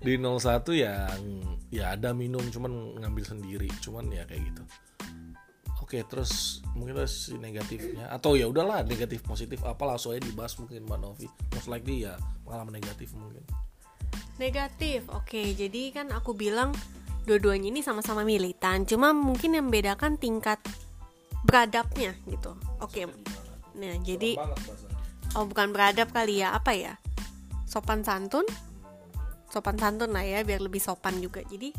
Di 0.00 0.16
01 0.16 0.64
yang 0.76 1.20
ya 1.72 1.92
ada 1.96 2.16
minum 2.16 2.44
cuman 2.48 3.00
ngambil 3.00 3.24
sendiri. 3.24 3.68
Cuman 3.80 4.08
ya 4.12 4.24
kayak 4.28 4.52
gitu. 4.52 4.62
Oke 5.80 6.02
terus 6.02 6.64
mungkin 6.72 6.98
terus 6.98 7.30
si 7.30 7.36
negatifnya. 7.36 8.08
Atau 8.12 8.34
ya 8.40 8.48
udahlah 8.48 8.82
negatif 8.84 9.24
positif 9.24 9.60
apa 9.64 9.84
langsung 9.84 10.16
aja 10.16 10.24
dibahas 10.24 10.56
mungkin 10.56 10.84
mbak 10.84 10.98
Novi. 11.00 11.28
Most 11.52 11.68
likely 11.68 12.08
ya 12.08 12.16
pengalaman 12.44 12.80
negatif 12.80 13.12
mungkin. 13.16 13.44
Negatif, 14.36 15.08
oke. 15.08 15.42
Jadi 15.56 15.96
kan 15.96 16.12
aku 16.12 16.36
bilang 16.36 16.76
dua-duanya 17.24 17.72
ini 17.72 17.80
sama-sama 17.80 18.20
militan. 18.20 18.84
Cuma 18.84 19.16
mungkin 19.16 19.56
yang 19.56 19.72
bedakan 19.72 20.20
tingkat 20.20 20.60
beradabnya 21.46 22.12
gitu. 22.26 22.58
Oke. 22.82 23.06
Nah, 23.78 23.94
jadi 24.02 24.34
oh 25.38 25.44
bukan 25.46 25.70
beradab 25.70 26.10
kali 26.10 26.42
ya, 26.42 26.52
apa 26.52 26.74
ya? 26.74 26.98
Sopan 27.64 28.02
santun? 28.02 28.44
Sopan 29.48 29.78
santun 29.78 30.10
lah 30.10 30.26
ya, 30.26 30.42
biar 30.42 30.58
lebih 30.58 30.82
sopan 30.82 31.22
juga. 31.22 31.40
Jadi 31.46 31.70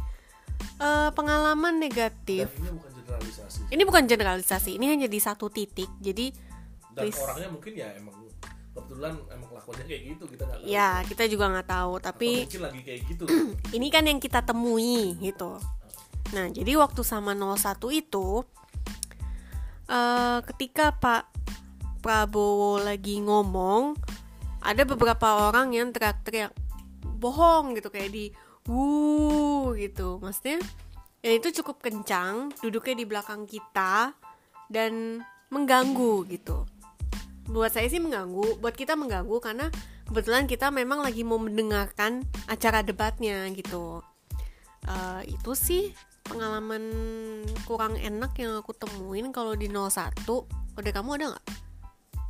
eh, 0.80 1.10
pengalaman 1.12 1.78
negatif. 1.78 2.48
dan 2.48 2.64
ini 2.64 2.72
bukan 2.72 2.92
generalisasi 2.96 3.60
Ini 3.68 3.82
bukan 3.84 4.04
generalisasi, 4.08 4.70
ini 4.80 4.86
hanya 4.88 5.08
di 5.12 5.20
satu 5.20 5.52
titik. 5.52 5.92
Jadi 6.00 6.32
dan 6.98 7.04
please. 7.06 7.22
orangnya 7.22 7.50
mungkin 7.54 7.74
ya 7.78 7.94
emang 7.94 8.16
kebetulan 8.78 9.14
emang 9.34 9.48
kelakuannya 9.54 9.86
kayak 9.90 10.02
gitu 10.06 10.24
kita 10.30 10.44
nggak 10.46 10.60
tahu 10.62 10.70
ya 10.70 10.90
kita 11.06 11.24
juga 11.30 11.46
nggak 11.50 11.68
tahu, 11.70 11.94
Atau 11.98 12.06
tapi 12.10 12.30
mungkin 12.46 12.62
lagi 12.62 12.82
kayak 12.86 13.02
gitu 13.10 13.24
ini 13.78 13.88
kan 13.94 14.04
yang 14.06 14.20
kita 14.22 14.40
temui 14.46 15.18
gitu. 15.22 15.58
Nah, 16.28 16.52
jadi 16.52 16.76
waktu 16.76 17.02
sama 17.08 17.32
01 17.32 17.80
itu 17.96 18.44
eh 19.88 20.40
ketika 20.54 20.96
Pak 20.96 21.24
Prabowo 22.04 22.80
lagi 22.80 23.20
ngomong, 23.20 23.98
ada 24.64 24.84
beberapa 24.84 25.48
orang 25.50 25.76
yang 25.76 25.92
teriak-teriak 25.92 26.52
bohong 27.18 27.76
gitu 27.76 27.90
kayak 27.90 28.12
di 28.14 28.26
wuh 28.70 29.74
gitu. 29.76 30.20
Maksudnya 30.22 30.62
ya 31.24 31.32
itu 31.34 31.52
cukup 31.64 31.82
kencang, 31.82 32.54
duduknya 32.62 32.96
di 33.00 33.06
belakang 33.08 33.44
kita 33.50 34.14
dan 34.68 35.24
mengganggu 35.50 36.28
gitu. 36.28 36.68
Buat 37.48 37.80
saya 37.80 37.88
sih 37.88 38.04
mengganggu, 38.04 38.60
buat 38.60 38.76
kita 38.76 39.00
mengganggu 39.00 39.38
karena 39.40 39.72
kebetulan 40.08 40.48
kita 40.48 40.68
memang 40.72 41.00
lagi 41.00 41.24
mau 41.24 41.40
mendengarkan 41.40 42.28
acara 42.52 42.84
debatnya 42.84 43.48
gitu. 43.56 44.04
Eh, 44.88 45.36
itu 45.36 45.52
sih 45.56 45.92
pengalaman 46.28 46.84
kurang 47.64 47.96
enak 47.96 48.36
yang 48.38 48.60
aku 48.60 48.76
temuin 48.76 49.32
kalau 49.32 49.56
di 49.56 49.72
01 49.72 50.14
Udah 50.78 50.92
kamu 50.94 51.10
ada 51.18 51.26
nggak? 51.34 51.48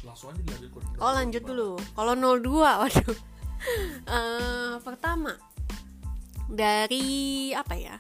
langsung 0.06 0.32
aja 0.32 0.40
dilanjut. 0.40 0.72
Oh 1.02 1.12
lanjut 1.12 1.44
dulu 1.44 1.70
Kalau 1.98 2.14
02 2.16 2.48
waduh 2.86 3.18
Eh, 4.08 4.74
Pertama 4.86 5.34
Dari 6.48 7.50
apa 7.52 7.76
ya 7.76 7.98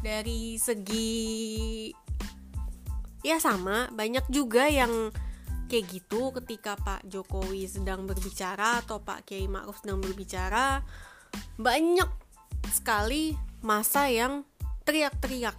Dari 0.00 0.56
segi 0.56 1.90
Ya 3.26 3.42
sama 3.42 3.90
Banyak 3.90 4.30
juga 4.30 4.70
yang 4.70 5.10
kayak 5.66 5.86
gitu 5.90 6.30
ketika 6.30 6.78
Pak 6.78 7.10
Jokowi 7.10 7.66
sedang 7.66 8.06
berbicara 8.06 8.86
atau 8.86 9.02
Pak 9.02 9.26
Kiai 9.26 9.50
Ma'ruf 9.50 9.82
sedang 9.82 9.98
berbicara 9.98 10.78
banyak 11.58 12.06
sekali 12.70 13.34
masa 13.66 14.06
yang 14.06 14.46
teriak-teriak. 14.86 15.56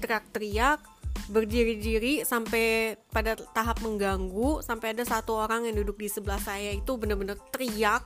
Teriak-teriak 0.00 0.80
berdiri-diri 1.28 2.22
sampai 2.22 2.96
pada 3.10 3.34
tahap 3.34 3.82
mengganggu 3.82 4.62
sampai 4.62 4.94
ada 4.94 5.02
satu 5.02 5.34
orang 5.36 5.66
yang 5.66 5.82
duduk 5.82 5.98
di 5.98 6.08
sebelah 6.08 6.40
saya 6.40 6.72
itu 6.72 6.96
bener-bener 6.96 7.36
teriak. 7.52 8.02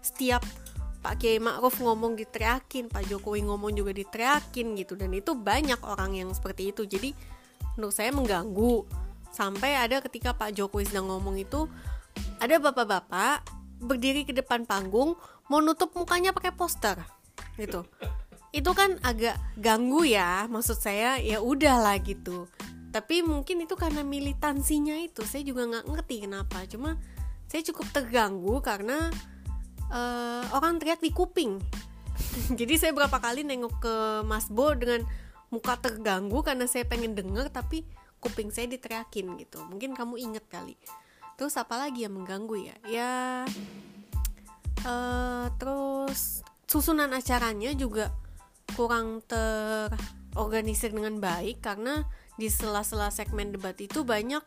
Setiap 0.00 0.40
Pak 1.00 1.20
Kiai 1.20 1.40
Ma'ruf 1.40 1.80
ngomong 1.80 2.16
diteriakin 2.16 2.88
Pak 2.88 3.08
Jokowi 3.08 3.44
ngomong 3.44 3.72
juga 3.76 3.92
diteriakin 3.92 4.74
gitu. 4.80 4.96
Dan 4.96 5.12
itu 5.12 5.36
banyak 5.36 5.80
orang 5.84 6.16
yang 6.16 6.32
seperti 6.32 6.72
itu. 6.72 6.88
Jadi 6.88 7.12
menurut 7.76 7.94
saya 7.94 8.10
mengganggu. 8.10 8.88
Sampai 9.30 9.78
ada 9.78 10.02
ketika 10.02 10.34
Pak 10.34 10.58
Jokowi 10.58 10.90
sedang 10.90 11.06
ngomong 11.06 11.38
itu 11.38 11.70
ada 12.42 12.56
bapak-bapak 12.58 13.46
berdiri 13.80 14.28
ke 14.28 14.32
depan 14.36 14.68
panggung 14.68 15.16
mau 15.48 15.58
nutup 15.64 15.90
mukanya 15.96 16.36
pakai 16.36 16.52
poster 16.52 17.00
gitu 17.56 17.84
itu 18.50 18.70
kan 18.74 18.98
agak 19.06 19.38
ganggu 19.54 20.02
ya 20.02 20.50
maksud 20.50 20.78
saya 20.78 21.18
ya 21.22 21.38
udahlah 21.38 21.98
gitu. 22.02 22.50
Tapi 22.90 23.22
mungkin 23.22 23.62
itu 23.62 23.78
karena 23.78 24.02
militansinya 24.02 24.98
itu 24.98 25.22
saya 25.22 25.46
juga 25.46 25.70
nggak 25.70 25.86
ngerti 25.86 26.16
kenapa. 26.26 26.66
Cuma 26.66 26.98
saya 27.46 27.62
cukup 27.70 27.86
terganggu 27.94 28.58
karena 28.58 29.10
eh, 29.90 30.44
orang 30.50 30.82
teriak 30.82 30.98
di 30.98 31.14
kuping. 31.14 31.62
Jadi 32.58 32.74
saya 32.74 32.90
berapa 32.90 33.22
kali 33.22 33.46
nengok 33.46 33.74
ke 33.78 33.94
Mas 34.26 34.50
Bo 34.50 34.74
dengan 34.74 35.06
muka 35.54 35.78
terganggu 35.78 36.42
karena 36.42 36.66
saya 36.66 36.86
pengen 36.86 37.14
denger 37.14 37.50
tapi 37.54 37.86
kuping 38.18 38.50
saya 38.50 38.66
diteriakin 38.66 39.38
gitu. 39.38 39.62
Mungkin 39.70 39.94
kamu 39.94 40.18
inget 40.18 40.44
kali. 40.50 40.74
Terus 41.38 41.54
apa 41.54 41.78
lagi 41.78 42.02
yang 42.02 42.18
mengganggu 42.18 42.56
ya? 42.58 42.76
Ya 42.90 43.12
eh 44.80 45.46
terus 45.60 46.42
susunan 46.64 47.12
acaranya 47.12 47.70
juga 47.76 48.10
kurang 48.74 49.22
terorganisir 49.26 50.94
dengan 50.94 51.18
baik 51.18 51.62
karena 51.62 52.06
di 52.40 52.48
sela-sela 52.48 53.12
segmen 53.12 53.52
debat 53.52 53.76
itu 53.76 54.02
banyak 54.06 54.42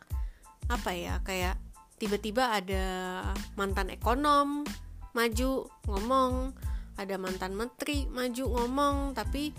apa 0.66 0.90
ya 0.96 1.20
kayak 1.22 1.60
tiba-tiba 2.00 2.56
ada 2.56 2.84
mantan 3.54 3.92
ekonom 3.92 4.66
maju 5.14 5.50
ngomong 5.86 6.52
ada 6.94 7.18
mantan 7.18 7.54
menteri 7.54 8.06
maju 8.10 8.44
ngomong 8.58 8.96
tapi 9.14 9.50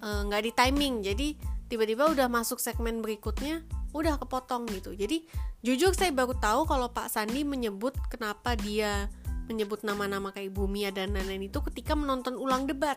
eh, 0.00 0.20
nggak 0.26 0.42
di 0.42 0.52
timing. 0.52 0.94
Jadi 1.04 1.28
tiba-tiba 1.68 2.12
udah 2.12 2.28
masuk 2.28 2.60
segmen 2.60 3.00
berikutnya 3.00 3.64
udah 3.92 4.16
kepotong 4.20 4.68
gitu. 4.72 4.96
Jadi 4.96 5.28
jujur 5.60 5.92
saya 5.92 6.12
baru 6.12 6.36
tahu 6.36 6.64
kalau 6.68 6.88
Pak 6.92 7.12
Sandi 7.12 7.44
menyebut 7.44 7.96
kenapa 8.08 8.56
dia 8.56 9.08
menyebut 9.48 9.84
nama-nama 9.84 10.32
kayak 10.32 10.54
Ibu 10.54 10.64
Mia 10.64 10.88
dan 10.94 11.12
lain-lain 11.12 11.52
itu 11.52 11.60
ketika 11.72 11.92
menonton 11.92 12.40
ulang 12.40 12.64
debat 12.64 12.96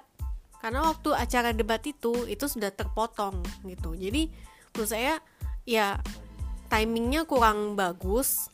karena 0.65 0.81
waktu 0.81 1.13
acara 1.13 1.53
debat 1.53 1.77
itu 1.85 2.25
itu 2.25 2.49
sudah 2.49 2.73
terpotong 2.73 3.37
gitu. 3.69 3.93
Jadi 3.93 4.33
menurut 4.73 4.89
saya 4.89 5.21
ya 5.61 6.01
timingnya 6.73 7.29
kurang 7.29 7.77
bagus. 7.77 8.49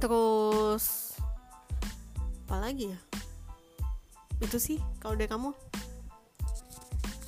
Terus 0.00 1.12
apa 2.48 2.64
lagi 2.64 2.96
ya? 2.96 3.00
Itu 4.40 4.56
sih 4.56 4.80
kalau 4.96 5.12
dari 5.12 5.28
kamu. 5.28 5.52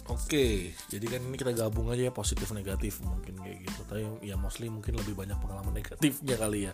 Oke, 0.08 0.72
jadi 0.88 1.06
kan 1.12 1.20
ini 1.28 1.36
kita 1.36 1.52
gabung 1.52 1.92
aja 1.92 2.08
ya 2.08 2.12
positif 2.16 2.48
negatif 2.56 3.04
mungkin 3.04 3.44
kayak 3.44 3.60
gitu. 3.60 3.80
Tapi 3.92 4.24
ya 4.24 4.40
mostly 4.40 4.72
mungkin 4.72 4.96
lebih 4.96 5.12
banyak 5.12 5.36
pengalaman 5.36 5.76
negatifnya 5.76 6.40
kali 6.40 6.64
ya. 6.64 6.72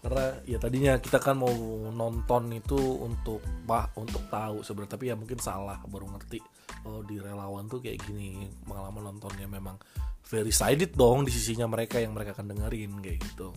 Karena 0.00 0.32
ya 0.48 0.56
tadinya 0.56 0.96
kita 0.96 1.20
kan 1.20 1.36
mau 1.36 1.52
nonton 1.92 2.48
itu 2.56 2.76
untuk 3.04 3.44
bah 3.68 3.92
untuk 4.00 4.24
tahu 4.32 4.64
sebenarnya. 4.64 4.96
Tapi 4.96 5.04
ya 5.12 5.14
mungkin 5.16 5.36
salah 5.36 5.76
baru 5.84 6.08
ngerti. 6.16 6.40
Oh 6.88 7.04
di 7.04 7.20
relawan 7.20 7.68
tuh 7.68 7.84
kayak 7.84 8.00
gini 8.08 8.48
pengalaman 8.64 9.12
nontonnya 9.12 9.44
memang 9.44 9.76
very 10.24 10.54
sided 10.54 10.96
dong 10.96 11.28
di 11.28 11.32
sisinya 11.32 11.68
mereka 11.68 12.00
yang 12.00 12.16
mereka 12.16 12.32
akan 12.32 12.56
dengerin 12.56 12.96
kayak 13.04 13.20
gitu. 13.20 13.52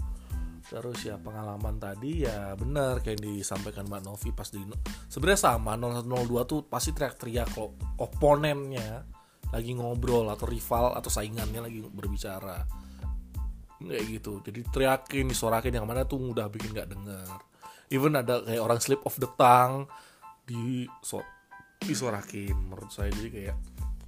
Terus 0.68 1.00
ya 1.08 1.16
pengalaman 1.16 1.80
tadi 1.80 2.28
ya 2.28 2.56
benar 2.60 3.00
kayak 3.00 3.20
yang 3.20 3.40
disampaikan 3.40 3.88
Mbak 3.88 4.02
Novi 4.04 4.30
pas 4.36 4.48
di 4.52 4.60
sebenarnya 5.08 5.40
sama 5.40 5.80
0102 5.80 6.50
tuh 6.50 6.60
pasti 6.68 6.92
teriak-teriak 6.96 7.48
kalau 7.56 7.76
oponennya 8.00 9.06
lagi 9.54 9.72
ngobrol 9.78 10.26
atau 10.34 10.50
rival 10.50 10.98
atau 10.98 11.14
saingannya 11.14 11.62
lagi 11.62 11.80
berbicara 11.86 12.66
kayak 13.88 14.06
gitu. 14.08 14.40
Jadi 14.46 14.60
teriakin 14.72 15.26
disorakin 15.28 15.74
yang 15.76 15.88
mana 15.88 16.08
tuh 16.08 16.32
udah 16.32 16.48
bikin 16.48 16.72
nggak 16.72 16.90
dengar 16.92 17.40
even 17.94 18.18
ada 18.18 18.42
kayak 18.42 18.62
orang 18.66 18.82
slip 18.82 19.06
of 19.06 19.14
the 19.22 19.30
tongue 19.38 19.86
di 20.50 20.90
so, 21.06 21.22
disorakin. 21.86 22.58
Menurut 22.58 22.90
saya 22.90 23.14
jadi 23.14 23.30
kayak 23.30 23.58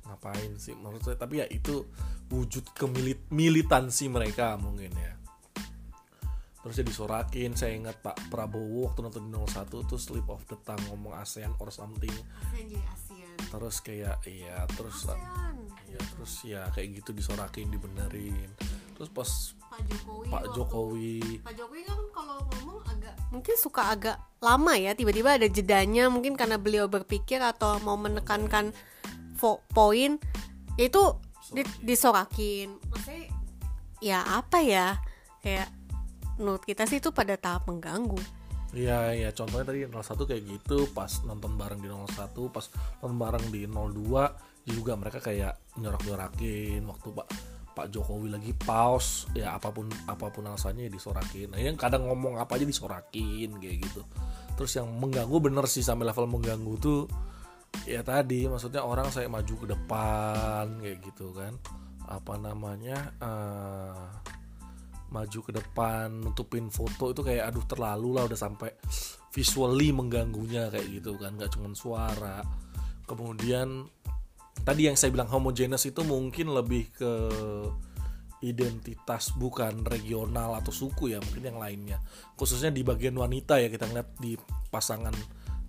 ngapain 0.10 0.58
sih? 0.58 0.74
Menurut 0.74 1.06
saya 1.06 1.16
tapi 1.22 1.46
ya 1.46 1.46
itu 1.46 1.86
wujud 2.34 2.74
kemilit 2.74 3.30
militansi 3.30 4.10
mereka 4.10 4.58
mungkin 4.58 4.90
ya. 4.98 5.14
Terus 6.66 6.82
ya 6.82 6.86
disorakin 6.90 7.54
saya 7.54 7.78
ingat 7.78 8.02
Pak 8.02 8.34
Prabowo 8.34 8.90
waktu 8.90 9.06
nonton 9.06 9.30
di 9.30 9.38
01 9.38 9.70
tuh 9.70 10.02
slip 10.02 10.26
of 10.34 10.42
the 10.50 10.58
tongue 10.66 10.82
ngomong 10.90 11.14
ASEAN 11.14 11.54
or 11.62 11.70
something. 11.70 12.10
ASEAN 12.10 12.66
jadi 12.66 12.82
ASEAN. 12.90 13.38
Terus 13.54 13.76
kayak 13.86 14.18
iya 14.26 14.66
terus 14.74 15.06
ASEAN. 15.06 15.56
ya 15.86 16.02
terus 16.02 16.34
ya 16.42 16.62
kayak 16.74 17.06
gitu 17.06 17.14
disorakin 17.14 17.70
dibenerin. 17.70 18.50
Terus 18.98 19.14
pas 19.14 19.30
Pak 19.76 19.84
Jokowi 19.86 20.26
Pak 20.26 20.32
waktu- 20.32 20.56
Jokowi. 20.56 21.16
Pak 21.44 21.54
Jokowi 21.54 21.82
kan 21.84 22.00
kalau 22.16 22.38
ngomong 22.48 22.80
agak 22.88 23.14
mungkin 23.30 23.56
suka 23.60 23.82
agak 23.92 24.18
lama 24.40 24.74
ya 24.76 24.96
tiba-tiba 24.96 25.36
ada 25.36 25.48
jedanya 25.48 26.08
mungkin 26.08 26.40
karena 26.40 26.56
beliau 26.56 26.88
berpikir 26.88 27.44
atau 27.44 27.78
mau 27.84 28.00
menekankan 28.00 28.72
poin 29.72 30.18
itu 30.76 31.02
di- 31.54 31.78
disorakin. 31.84 32.74
maksudnya 32.90 33.30
ya 34.02 34.20
apa 34.26 34.58
ya 34.64 34.98
kayak 35.40 35.70
menurut 36.42 36.64
kita 36.66 36.90
sih 36.90 36.98
itu 36.98 37.14
pada 37.14 37.38
tahap 37.38 37.70
mengganggu. 37.70 38.18
Iya, 38.76 39.16
ya 39.16 39.30
contohnya 39.32 39.72
tadi 39.72 39.88
01 39.88 40.28
kayak 40.28 40.44
gitu 40.52 40.90
pas 40.92 41.08
nonton 41.24 41.56
bareng 41.56 41.80
di 41.80 41.88
01, 41.88 42.52
pas 42.52 42.66
nonton 43.00 43.16
bareng 43.16 43.46
di 43.48 43.64
02 43.70 44.36
juga 44.68 44.98
mereka 45.00 45.22
kayak 45.24 45.80
nyorak-nyorakin 45.80 46.84
waktu 46.84 47.08
Pak 47.14 47.28
Pak 47.76 47.92
Jokowi 47.92 48.32
lagi 48.32 48.56
pause 48.56 49.28
ya 49.36 49.60
apa 49.60 49.70
pun 49.70 49.92
apa 50.08 50.32
pun 50.32 50.48
alasannya 50.48 50.88
ya 50.88 50.92
disorakin. 50.96 51.52
Nah, 51.52 51.60
yang 51.60 51.76
kadang 51.76 52.08
ngomong 52.08 52.40
apa 52.40 52.56
aja 52.56 52.64
disorakin 52.64 53.60
kayak 53.60 53.84
gitu. 53.84 54.02
Terus 54.56 54.72
yang 54.80 54.88
mengganggu 54.96 55.38
bener 55.44 55.68
sih 55.68 55.84
sampai 55.84 56.08
level 56.08 56.32
mengganggu 56.32 56.74
tuh 56.80 57.04
ya 57.84 58.00
tadi 58.08 58.48
maksudnya 58.48 58.88
orang 58.88 59.12
saya 59.12 59.28
maju 59.28 59.54
ke 59.60 59.68
depan 59.68 60.66
kayak 60.80 61.00
gitu 61.04 61.36
kan. 61.36 61.60
Apa 62.08 62.40
namanya? 62.40 63.12
eh 63.20 64.34
maju 65.16 65.40
ke 65.48 65.52
depan 65.54 66.12
nutupin 66.12 66.68
foto 66.68 67.14
itu 67.14 67.22
kayak 67.22 67.54
aduh 67.54 67.64
terlalu 67.70 68.18
lah 68.18 68.28
udah 68.28 68.36
sampai 68.36 68.74
visually 69.32 69.96
mengganggunya 69.96 70.68
kayak 70.68 70.88
gitu 70.92 71.16
kan 71.16 71.40
nggak 71.40 71.56
cuma 71.56 71.72
suara 71.72 72.44
kemudian 73.06 73.86
tadi 74.64 74.88
yang 74.88 74.96
saya 74.96 75.12
bilang 75.12 75.28
homogeneous 75.28 75.90
itu 75.90 76.06
mungkin 76.06 76.54
lebih 76.56 76.94
ke 76.96 77.12
identitas 78.46 79.34
bukan 79.34 79.82
regional 79.88 80.54
atau 80.62 80.70
suku 80.70 81.16
ya 81.16 81.20
mungkin 81.20 81.44
yang 81.50 81.60
lainnya. 81.60 81.98
Khususnya 82.38 82.70
di 82.70 82.86
bagian 82.86 83.18
wanita 83.18 83.58
ya 83.58 83.74
kita 83.74 83.90
ngeliat 83.90 84.10
di 84.22 84.38
pasangan 84.70 85.16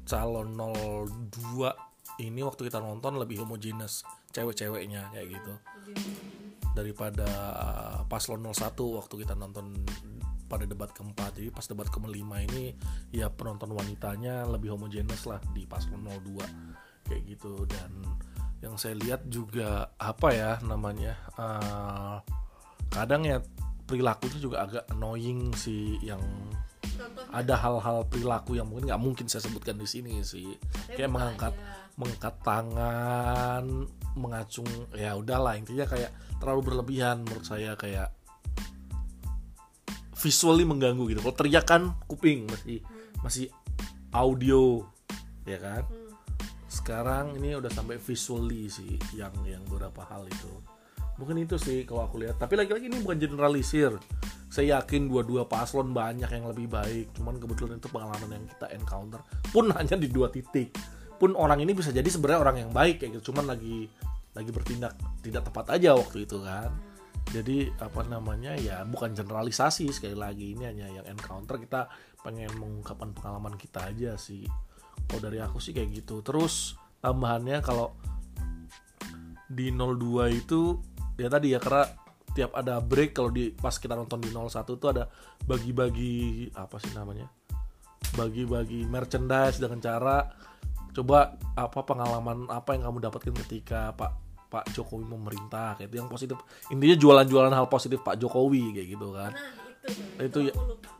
calon 0.07 0.55
02 0.55 2.23
ini 2.23 2.41
waktu 2.45 2.69
kita 2.69 2.79
nonton 2.81 3.17
lebih 3.17 3.43
homogeneous 3.43 4.05
cewek-ceweknya 4.31 5.09
kayak 5.13 5.41
gitu. 5.41 5.53
Daripada 6.77 7.29
paslon 8.13 8.45
01 8.45 8.77
waktu 8.77 9.15
kita 9.25 9.33
nonton 9.33 9.73
pada 10.47 10.69
debat 10.69 10.93
keempat. 10.93 11.41
Jadi 11.41 11.49
pas 11.51 11.67
debat 11.67 11.89
kelima 11.89 12.45
ini 12.45 12.77
ya 13.11 13.33
penonton 13.33 13.73
wanitanya 13.75 14.47
lebih 14.47 14.77
homogenes 14.77 15.25
lah 15.27 15.41
di 15.57 15.65
paslon 15.65 16.05
02 16.05 17.09
kayak 17.09 17.23
gitu. 17.25 17.65
Dan 17.67 17.91
yang 18.64 18.75
saya 18.81 18.97
lihat 18.97 19.29
juga 19.29 19.92
apa 20.01 20.29
ya 20.33 20.51
namanya 20.64 21.14
eh, 21.37 22.16
kadang 22.88 23.23
ya 23.29 23.38
perilakunya 23.87 24.38
juga 24.42 24.57
agak 24.66 24.85
annoying 24.90 25.55
sih 25.55 26.01
yang 26.03 26.21
ada 27.31 27.55
hal-hal 27.55 28.09
perilaku 28.09 28.57
yang 28.57 28.66
mungkin 28.66 28.88
nggak 28.88 29.03
mungkin 29.03 29.27
saya 29.29 29.45
sebutkan 29.47 29.77
di 29.77 29.88
sini 29.88 30.25
sih. 30.25 30.57
Kayak 30.97 31.12
mengangkat 31.12 31.53
mengangkat 31.97 32.35
tangan 32.40 33.64
mengacung 34.16 34.69
ya 34.97 35.12
udahlah 35.16 35.57
intinya 35.61 35.85
kayak 35.85 36.12
terlalu 36.40 36.73
berlebihan 36.73 37.25
menurut 37.25 37.45
saya 37.45 37.77
kayak 37.77 38.12
visually 40.16 40.64
mengganggu 40.64 41.05
gitu. 41.12 41.21
Kalau 41.21 41.37
teriakan 41.37 41.83
kuping 42.09 42.49
masih 42.49 42.81
masih 43.21 43.47
audio 44.16 44.83
ya 45.45 45.61
kan 45.61 45.85
sekarang 46.77 47.41
ini 47.41 47.57
udah 47.57 47.73
sampai 47.73 47.97
visually 47.97 48.69
sih 48.69 49.01
yang 49.17 49.33
yang 49.49 49.65
beberapa 49.65 50.05
hal 50.05 50.29
itu. 50.29 50.53
Mungkin 51.17 51.49
itu 51.49 51.57
sih 51.57 51.89
kalau 51.89 52.05
aku 52.05 52.21
lihat. 52.21 52.37
Tapi 52.37 52.61
lagi-lagi 52.61 52.93
ini 52.93 53.01
bukan 53.01 53.17
generalisir. 53.17 53.97
Saya 54.53 54.81
yakin 54.81 55.09
dua-dua 55.09 55.49
paslon 55.49 55.97
banyak 55.97 56.29
yang 56.29 56.45
lebih 56.45 56.69
baik. 56.69 57.17
Cuman 57.17 57.41
kebetulan 57.41 57.81
itu 57.81 57.89
pengalaman 57.89 58.29
yang 58.37 58.45
kita 58.45 58.67
encounter 58.77 59.21
pun 59.49 59.73
hanya 59.77 59.97
di 59.97 60.12
dua 60.12 60.29
titik. 60.29 60.77
Pun 61.17 61.33
orang 61.33 61.65
ini 61.65 61.73
bisa 61.73 61.89
jadi 61.89 62.05
sebenarnya 62.05 62.41
orang 62.45 62.57
yang 62.69 62.71
baik 62.77 63.01
kayak 63.01 63.17
gitu. 63.17 63.33
Cuman 63.33 63.57
lagi 63.57 63.89
lagi 64.37 64.51
bertindak 64.53 64.93
tidak 65.25 65.49
tepat 65.49 65.81
aja 65.81 65.97
waktu 65.97 66.29
itu 66.29 66.45
kan. 66.45 66.69
Jadi 67.33 67.73
apa 67.81 68.05
namanya 68.07 68.53
ya 68.55 68.85
bukan 68.85 69.17
generalisasi 69.17 69.89
sekali 69.89 70.12
lagi. 70.12 70.53
Ini 70.53 70.69
hanya 70.69 70.87
yang 71.01 71.07
encounter. 71.09 71.57
Kita 71.57 71.89
pengen 72.21 72.53
mengungkapkan 72.61 73.17
pengalaman 73.17 73.57
kita 73.57 73.89
aja 73.89 74.21
sih 74.21 74.45
kalau 75.05 75.21
dari 75.21 75.39
aku 75.39 75.61
sih 75.61 75.77
kayak 75.77 76.03
gitu. 76.03 76.25
Terus 76.25 76.75
tambahannya 77.05 77.61
kalau 77.61 77.93
di 79.47 79.71
02 79.71 80.33
itu 80.33 80.81
ya 81.15 81.31
tadi 81.31 81.55
ya 81.55 81.63
karena 81.63 81.87
tiap 82.37 82.53
ada 82.53 82.83
break 82.83 83.17
kalau 83.17 83.33
di 83.33 83.49
pas 83.55 83.73
kita 83.81 83.97
nonton 83.97 84.21
di 84.21 84.29
01 84.29 84.67
tuh 84.67 84.89
ada 84.93 85.09
bagi-bagi 85.47 86.49
apa 86.53 86.77
sih 86.81 86.93
namanya? 86.93 87.31
Bagi-bagi 88.13 88.85
merchandise 88.85 89.57
dengan 89.57 89.81
cara 89.81 90.29
coba 90.93 91.37
apa 91.57 91.81
pengalaman 91.85 92.49
apa 92.49 92.73
yang 92.77 92.89
kamu 92.89 93.09
dapatkan 93.09 93.35
ketika 93.45 93.93
Pak 93.93 94.13
Pak 94.47 94.73
Jokowi 94.73 95.05
memerintah 95.05 95.77
kayak 95.77 95.93
itu 95.93 95.97
yang 96.01 96.09
positif. 96.09 96.37
Intinya 96.73 96.97
jualan-jualan 96.97 97.53
hal 97.53 97.67
positif 97.69 98.01
Pak 98.01 98.17
Jokowi 98.21 98.77
kayak 98.77 98.89
gitu 98.97 99.09
kan. 99.13 99.33
Itu. 100.21 100.39
Ya 100.49 100.55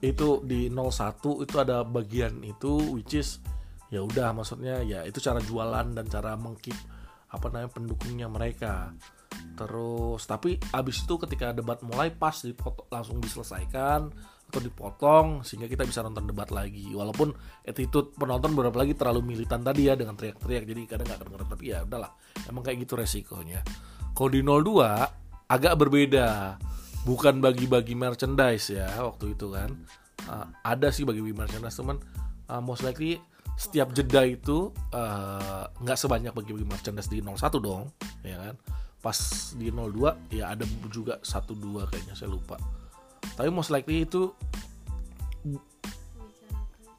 itu 0.05 0.29
di 0.45 0.69
01 0.69 1.43
itu 1.43 1.55
ada 1.57 1.83
bagian 1.83 2.39
itu 2.45 2.79
which 2.95 3.17
is 3.17 3.41
ya 3.91 4.03
udah 4.03 4.35
maksudnya 4.35 4.83
ya 4.83 5.07
itu 5.07 5.23
cara 5.23 5.39
jualan 5.39 5.95
dan 5.95 6.07
cara 6.11 6.35
mengkip 6.35 6.75
apa 7.31 7.47
namanya 7.51 7.71
pendukungnya 7.71 8.29
mereka. 8.31 8.95
Terus 9.57 10.25
tapi 10.25 10.57
abis 10.73 11.05
itu 11.05 11.15
ketika 11.21 11.53
debat 11.53 11.81
mulai 11.83 12.13
pas 12.15 12.35
dipotong 12.41 12.89
langsung 12.89 13.19
diselesaikan 13.21 14.11
atau 14.47 14.61
dipotong 14.63 15.43
sehingga 15.43 15.67
kita 15.67 15.83
bisa 15.83 16.07
nonton 16.07 16.31
debat 16.31 16.49
lagi. 16.55 16.95
Walaupun 16.95 17.35
attitude 17.67 18.15
penonton 18.15 18.55
beberapa 18.55 18.79
lagi 18.79 18.95
terlalu 18.95 19.35
militan 19.35 19.61
tadi 19.67 19.91
ya 19.91 19.99
dengan 19.99 20.15
teriak-teriak 20.15 20.65
jadi 20.65 20.81
kadang 20.87 21.07
nggak 21.11 21.21
kedengeran. 21.27 21.49
Tapi 21.51 21.65
ya 21.67 21.79
udahlah 21.83 22.11
emang 22.47 22.63
kayak 22.63 22.79
gitu 22.87 22.95
resikonya. 22.95 23.61
Kalau 24.17 24.31
di 24.31 24.41
02 24.41 25.51
agak 25.51 25.75
berbeda. 25.79 26.59
Bukan 27.07 27.39
bagi-bagi 27.39 27.95
merchandise 27.95 28.75
ya 28.75 28.91
waktu 28.99 29.39
itu 29.39 29.55
kan. 29.55 29.71
Uh, 30.27 30.43
ada 30.67 30.91
sih 30.91 31.07
bagi-bagi 31.07 31.39
merchandise 31.39 31.79
teman 31.79 32.03
uh, 32.51 32.59
most 32.59 32.83
likely 32.83 33.23
setiap 33.57 33.89
jeda 33.97 34.23
itu 34.29 34.69
uh, 34.93 35.65
nggak 35.81 35.99
sebanyak 35.99 36.33
bagi-bagi 36.37 36.69
merchandise 36.69 37.09
di 37.09 37.25
01 37.25 37.41
dong 37.59 37.89
ya 38.21 38.37
kan? 38.37 38.55
Pas 39.01 39.19
di 39.57 39.73
02 39.73 40.37
ya 40.37 40.53
ada 40.53 40.65
juga 40.93 41.17
satu 41.25 41.57
dua 41.57 41.89
kayaknya 41.89 42.13
saya 42.13 42.31
lupa. 42.33 42.61
Tapi 43.37 43.49
most 43.49 43.73
likely 43.73 44.05
itu 44.05 44.33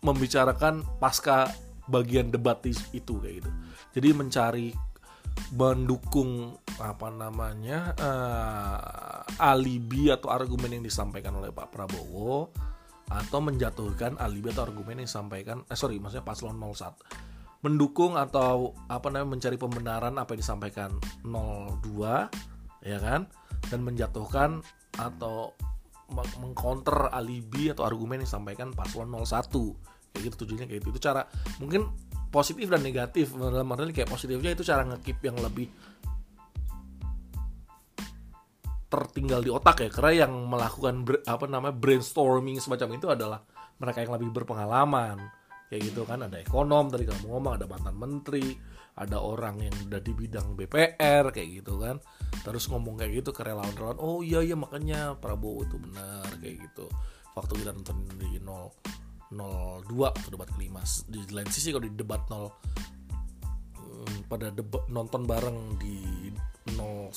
membicarakan 0.01 0.85
pasca 0.97 1.51
bagian 1.89 2.29
debat 2.29 2.59
itu 2.65 3.13
kayak 3.21 3.43
gitu. 3.43 3.51
Jadi 3.97 4.09
mencari 4.13 4.69
mendukung 5.53 6.57
apa 6.77 7.09
namanya 7.09 7.93
eh, 7.97 8.77
alibi 9.41 10.09
atau 10.13 10.29
argumen 10.29 10.77
yang 10.77 10.85
disampaikan 10.85 11.37
oleh 11.37 11.53
Pak 11.53 11.73
Prabowo 11.73 12.49
atau 13.07 13.39
menjatuhkan 13.39 14.19
alibi 14.19 14.51
atau 14.51 14.67
argumen 14.67 14.99
yang 14.99 15.07
disampaikan 15.07 15.63
eh 15.67 15.77
sorry 15.79 15.95
maksudnya 15.97 16.27
paslon 16.27 16.59
01 16.59 17.27
mendukung 17.65 18.13
atau 18.19 18.77
apa 18.85 19.09
namanya 19.09 19.37
mencari 19.37 19.57
pembenaran 19.57 20.13
apa 20.21 20.37
yang 20.37 20.41
disampaikan 20.45 20.89
02 21.25 22.85
ya 22.85 22.99
kan? 23.01 23.25
Dan 23.67 23.81
menjatuhkan 23.81 24.61
atau 24.95 25.57
meng- 26.13 26.37
mengcounter 26.39 27.09
alibi 27.11 27.73
atau 27.73 27.83
argumen 27.83 28.21
yang 28.21 28.29
disampaikan 28.29 28.69
paslon 28.71 29.09
01 29.09 29.49
kayak 30.13 30.21
gitu 30.31 30.35
tujuannya 30.45 30.67
kayak 30.69 30.79
gitu. 30.85 30.89
Itu 30.93 31.01
cara 31.01 31.25
mungkin 31.57 31.89
positif 32.29 32.69
dan 32.69 32.85
negatif. 32.85 33.33
Dalam 33.33 33.67
artian 33.73 33.89
kayak 33.89 34.09
positifnya 34.09 34.53
itu 34.53 34.61
cara 34.61 34.85
ngekip 34.85 35.17
yang 35.25 35.37
lebih 35.41 35.67
tertinggal 38.87 39.43
di 39.43 39.51
otak 39.51 39.83
ya 39.83 39.89
karena 39.91 40.27
yang 40.27 40.33
melakukan 40.47 41.03
apa 41.27 41.45
namanya 41.47 41.75
brainstorming 41.75 42.59
semacam 42.63 42.95
itu 42.95 43.07
adalah 43.11 43.39
mereka 43.77 44.03
yang 44.03 44.15
lebih 44.15 44.29
berpengalaman. 44.43 45.19
Kayak 45.67 45.91
gitu 45.91 46.07
kan 46.07 46.23
ada 46.23 46.39
ekonom 46.39 46.87
tadi 46.87 47.03
kamu 47.03 47.27
ngomong 47.27 47.59
ada 47.59 47.67
mantan 47.67 47.95
menteri 47.99 48.55
ada 48.97 49.21
orang 49.21 49.61
yang 49.61 49.75
udah 49.91 50.01
di 50.01 50.11
bidang 50.15 50.57
BPR 50.57 51.29
kayak 51.29 51.49
gitu 51.61 51.77
kan. 51.77 51.99
Terus 52.41 52.65
ngomong 52.71 52.97
kayak 52.97 53.21
gitu 53.21 53.29
ke 53.35 53.45
relawan-relawan 53.45 53.99
oh 53.99 54.23
iya 54.23 54.41
iya 54.41 54.55
makanya 54.57 55.19
Prabowo 55.19 55.67
itu 55.67 55.77
benar 55.77 56.25
kayak 56.41 56.71
gitu. 56.71 56.87
Waktu 57.37 57.53
kita 57.61 57.71
nonton 57.75 57.97
di 58.17 58.41
0 58.41 58.97
02 59.35 60.15
atau 60.15 60.29
debat 60.31 60.49
kelima. 60.55 60.81
Di 61.05 61.19
lain 61.29 61.49
sisi 61.51 61.69
kalau 61.75 61.85
di 61.85 61.93
debat 61.93 62.23
0 62.25 62.47
hmm, 63.77 64.31
pada 64.31 64.49
debat 64.49 64.87
nonton 64.89 65.27
bareng 65.27 65.77
di 65.77 66.26
01 66.75 67.11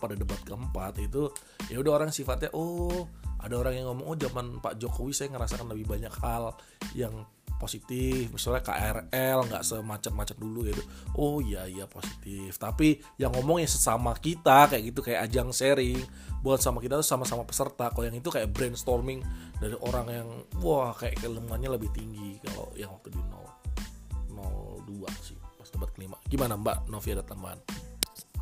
pada 0.00 0.14
debat 0.18 0.40
keempat 0.42 0.98
itu 0.98 1.30
ya 1.70 1.78
udah 1.78 1.92
orang 2.02 2.10
sifatnya 2.10 2.50
oh 2.56 3.06
ada 3.38 3.54
orang 3.54 3.78
yang 3.78 3.86
ngomong 3.94 4.06
oh 4.12 4.16
zaman 4.18 4.58
Pak 4.58 4.82
Jokowi 4.82 5.14
saya 5.14 5.30
ngerasakan 5.30 5.70
lebih 5.70 5.86
banyak 5.86 6.10
hal 6.18 6.58
yang 6.98 7.22
positif. 7.58 8.30
Misalnya 8.30 8.62
KRL 8.62 9.38
nggak 9.50 9.62
semacam-macam 9.66 10.36
dulu 10.38 10.58
gitu. 10.70 10.82
Oh 11.18 11.42
iya 11.42 11.66
iya 11.66 11.84
positif. 11.90 12.56
Tapi 12.56 13.02
yang 13.18 13.34
ngomong 13.34 13.60
yang 13.60 13.68
sesama 13.68 14.14
kita 14.14 14.70
kayak 14.70 14.94
gitu 14.94 15.02
kayak 15.02 15.28
ajang 15.28 15.50
sharing 15.50 15.98
buat 16.40 16.62
sama 16.62 16.78
kita 16.78 16.96
tuh 17.02 17.04
sama-sama 17.04 17.42
peserta. 17.42 17.90
Kalau 17.90 18.06
yang 18.06 18.16
itu 18.16 18.30
kayak 18.30 18.54
brainstorming 18.54 19.20
dari 19.58 19.74
orang 19.82 20.06
yang 20.08 20.28
wah 20.62 20.94
kayak 20.94 21.18
keilmuannya 21.18 21.74
lebih 21.74 21.90
tinggi 21.90 22.38
kalau 22.46 22.70
yang 22.78 22.94
waktu 22.94 23.10
di 23.10 23.20
0 23.20 24.86
02 24.86 25.26
sih 25.26 25.36
pas 25.58 25.68
debat 25.68 25.90
kelima. 25.92 26.16
Gimana 26.30 26.54
Mbak? 26.54 26.88
Novi 26.88 27.10
ada 27.10 27.26
tambahan 27.26 27.58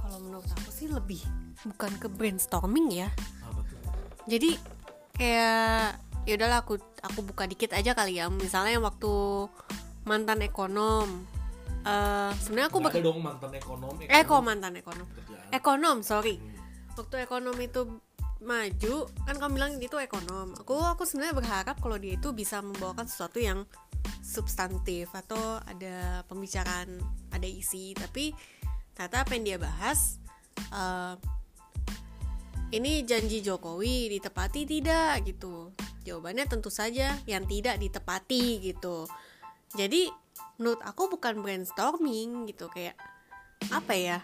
Kalau 0.06 0.22
menurut 0.22 0.46
aku 0.46 0.70
sih 0.70 0.86
lebih 0.86 1.18
bukan 1.66 1.92
ke 1.98 2.06
brainstorming 2.06 2.94
ya. 2.94 3.10
tuh 3.10 3.66
Jadi 4.30 4.54
kayak 5.12 5.98
ya 6.22 6.32
udahlah 6.34 6.62
aku 6.62 6.78
aku 7.02 7.20
buka 7.22 7.44
dikit 7.44 7.74
aja 7.74 7.90
kali 7.90 8.16
ya. 8.16 8.30
Misalnya 8.30 8.78
yang 8.78 8.86
waktu 8.86 9.10
mantan 10.04 10.40
ekonom. 10.40 11.26
eh 11.82 12.30
sebenarnya 12.36 12.66
aku 12.68 12.78
Nggak 12.78 12.90
bak- 12.90 12.98
ada 12.98 13.06
dong 13.06 13.20
mantan 13.20 13.50
ekonom 13.52 13.94
Eko 14.02 14.36
mantan 14.40 14.72
ekonom. 14.74 15.06
kerjaan. 15.08 15.46
Ekonom, 15.50 15.96
sorry. 16.02 16.38
Waktu 16.94 17.16
ekonom 17.20 17.54
itu 17.56 17.80
maju, 18.36 18.94
kan 19.22 19.34
kamu 19.34 19.52
bilang 19.54 19.72
itu 19.78 19.94
ekonom. 19.96 20.54
Aku 20.58 20.74
aku 20.76 21.02
sebenarnya 21.02 21.34
berharap 21.36 21.76
kalau 21.78 21.94
dia 21.94 22.14
itu 22.14 22.30
bisa 22.30 22.58
membawakan 22.58 23.06
sesuatu 23.06 23.38
yang 23.38 23.62
substantif 24.18 25.14
atau 25.14 25.62
ada 25.62 26.26
pembicaraan, 26.26 26.98
ada 27.30 27.46
isi. 27.46 27.90
Tapi 27.92 28.34
ternyata 28.96 29.28
apa 29.28 29.36
yang 29.36 29.44
dia 29.44 29.58
bahas 29.60 30.16
eh, 30.72 31.14
ini 32.74 33.06
janji 33.06 33.44
Jokowi 33.44 34.10
ditepati 34.18 34.66
tidak 34.66 35.22
gitu. 35.22 35.70
Jawabannya 36.02 36.50
tentu 36.50 36.70
saja 36.70 37.14
yang 37.28 37.46
tidak 37.46 37.78
ditepati 37.78 38.58
gitu. 38.58 39.06
Jadi 39.76 40.10
menurut 40.58 40.82
aku 40.82 41.12
bukan 41.12 41.44
brainstorming 41.44 42.50
gitu 42.50 42.66
kayak 42.72 42.98
apa 43.70 43.94
ya? 43.94 44.18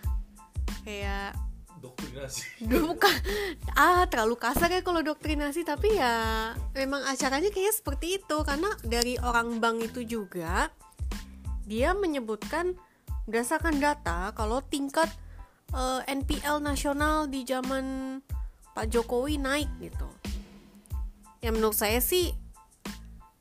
Kayak 0.83 1.39
doktrinasi 1.83 2.63
bukan 2.87 3.15
ah 3.75 4.07
terlalu 4.07 4.39
kasar 4.39 4.71
ya 4.71 4.87
kalau 4.87 5.03
doktrinasi 5.03 5.67
tapi 5.67 5.99
ya 5.99 6.55
memang 6.79 7.03
acaranya 7.11 7.51
kayaknya 7.51 7.75
seperti 7.75 8.23
itu 8.23 8.37
karena 8.47 8.71
dari 8.87 9.19
orang 9.19 9.59
bank 9.59 9.91
itu 9.91 10.07
juga 10.07 10.71
dia 11.67 11.91
menyebutkan 11.91 12.79
berdasarkan 13.27 13.79
data 13.79 14.35
kalau 14.35 14.63
tingkat 14.63 15.09
eh, 15.75 16.01
NPL 16.11 16.59
nasional 16.63 17.31
di 17.31 17.47
zaman 17.47 18.19
Pak 18.73 18.89
Jokowi 18.89 19.37
naik 19.37 19.69
gitu. 19.79 20.09
Ya 21.43 21.51
menurut 21.51 21.77
saya 21.77 21.99
sih 21.99 22.33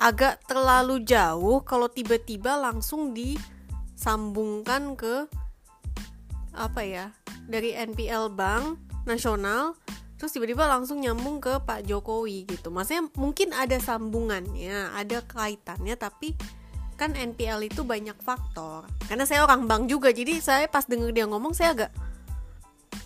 agak 0.01 0.41
terlalu 0.49 1.05
jauh 1.05 1.61
kalau 1.61 1.85
tiba-tiba 1.85 2.57
langsung 2.57 3.13
disambungkan 3.13 4.97
ke 4.97 5.29
apa 6.51 6.81
ya 6.83 7.05
dari 7.47 7.71
NPL 7.77 8.33
Bank 8.33 8.81
Nasional 9.05 9.77
terus 10.17 10.37
tiba-tiba 10.37 10.69
langsung 10.69 11.01
nyambung 11.01 11.41
ke 11.41 11.57
Pak 11.65 11.89
Jokowi 11.89 12.45
gitu. 12.45 12.69
Maksudnya 12.69 13.09
mungkin 13.17 13.57
ada 13.57 13.77
sambungannya, 13.81 14.93
ada 14.93 15.25
kaitannya 15.25 15.97
tapi 15.97 16.37
kan 17.01 17.17
NPL 17.17 17.65
itu 17.65 17.81
banyak 17.81 18.13
faktor. 18.21 18.85
Karena 19.09 19.25
saya 19.25 19.41
orang 19.41 19.65
bank 19.65 19.89
juga 19.89 20.13
jadi 20.13 20.37
saya 20.37 20.69
pas 20.69 20.85
denger 20.85 21.09
dia 21.09 21.25
ngomong 21.25 21.57
saya 21.57 21.73
agak 21.73 21.91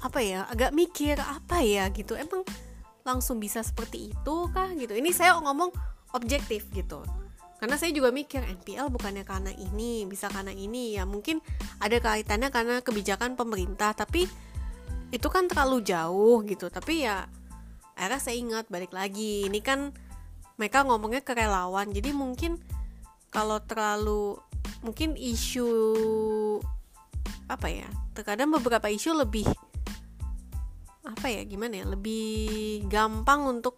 apa 0.04 0.20
ya, 0.20 0.44
agak 0.52 0.76
mikir 0.76 1.16
apa 1.16 1.64
ya 1.64 1.88
gitu. 1.96 2.20
Emang 2.20 2.44
langsung 3.08 3.40
bisa 3.40 3.64
seperti 3.64 4.12
itu 4.12 4.36
kah 4.52 4.68
gitu. 4.76 4.92
Ini 4.92 5.16
saya 5.16 5.40
ngomong 5.40 5.72
objektif 6.12 6.68
gitu. 6.76 7.08
Karena 7.56 7.80
saya 7.80 7.96
juga 7.96 8.12
mikir 8.12 8.44
NPL 8.44 8.92
bukannya 8.92 9.24
karena 9.24 9.56
ini, 9.56 10.04
bisa 10.04 10.28
karena 10.28 10.52
ini 10.52 11.00
ya 11.00 11.08
mungkin 11.08 11.40
ada 11.80 11.96
kaitannya 11.96 12.52
karena 12.52 12.84
kebijakan 12.84 13.40
pemerintah, 13.40 13.96
tapi 13.96 14.28
itu 15.08 15.28
kan 15.32 15.48
terlalu 15.48 15.80
jauh 15.88 16.44
gitu. 16.44 16.68
Tapi 16.68 17.08
ya 17.08 17.24
akhirnya 17.96 18.20
saya 18.20 18.36
ingat 18.36 18.68
balik 18.68 18.92
lagi, 18.92 19.48
ini 19.48 19.64
kan 19.64 19.96
mereka 20.60 20.84
ngomongnya 20.84 21.24
ke 21.24 21.32
relawan, 21.32 21.96
jadi 21.96 22.12
mungkin 22.12 22.60
kalau 23.36 23.60
terlalu 23.68 24.40
mungkin 24.80 25.20
isu 25.20 25.68
apa 27.52 27.68
ya? 27.68 27.92
Terkadang 28.16 28.56
beberapa 28.56 28.88
isu 28.88 29.12
lebih 29.12 29.44
apa 31.06 31.28
ya 31.30 31.44
gimana 31.46 31.84
ya 31.84 31.86
lebih 31.86 32.82
gampang 32.90 33.60
untuk 33.60 33.78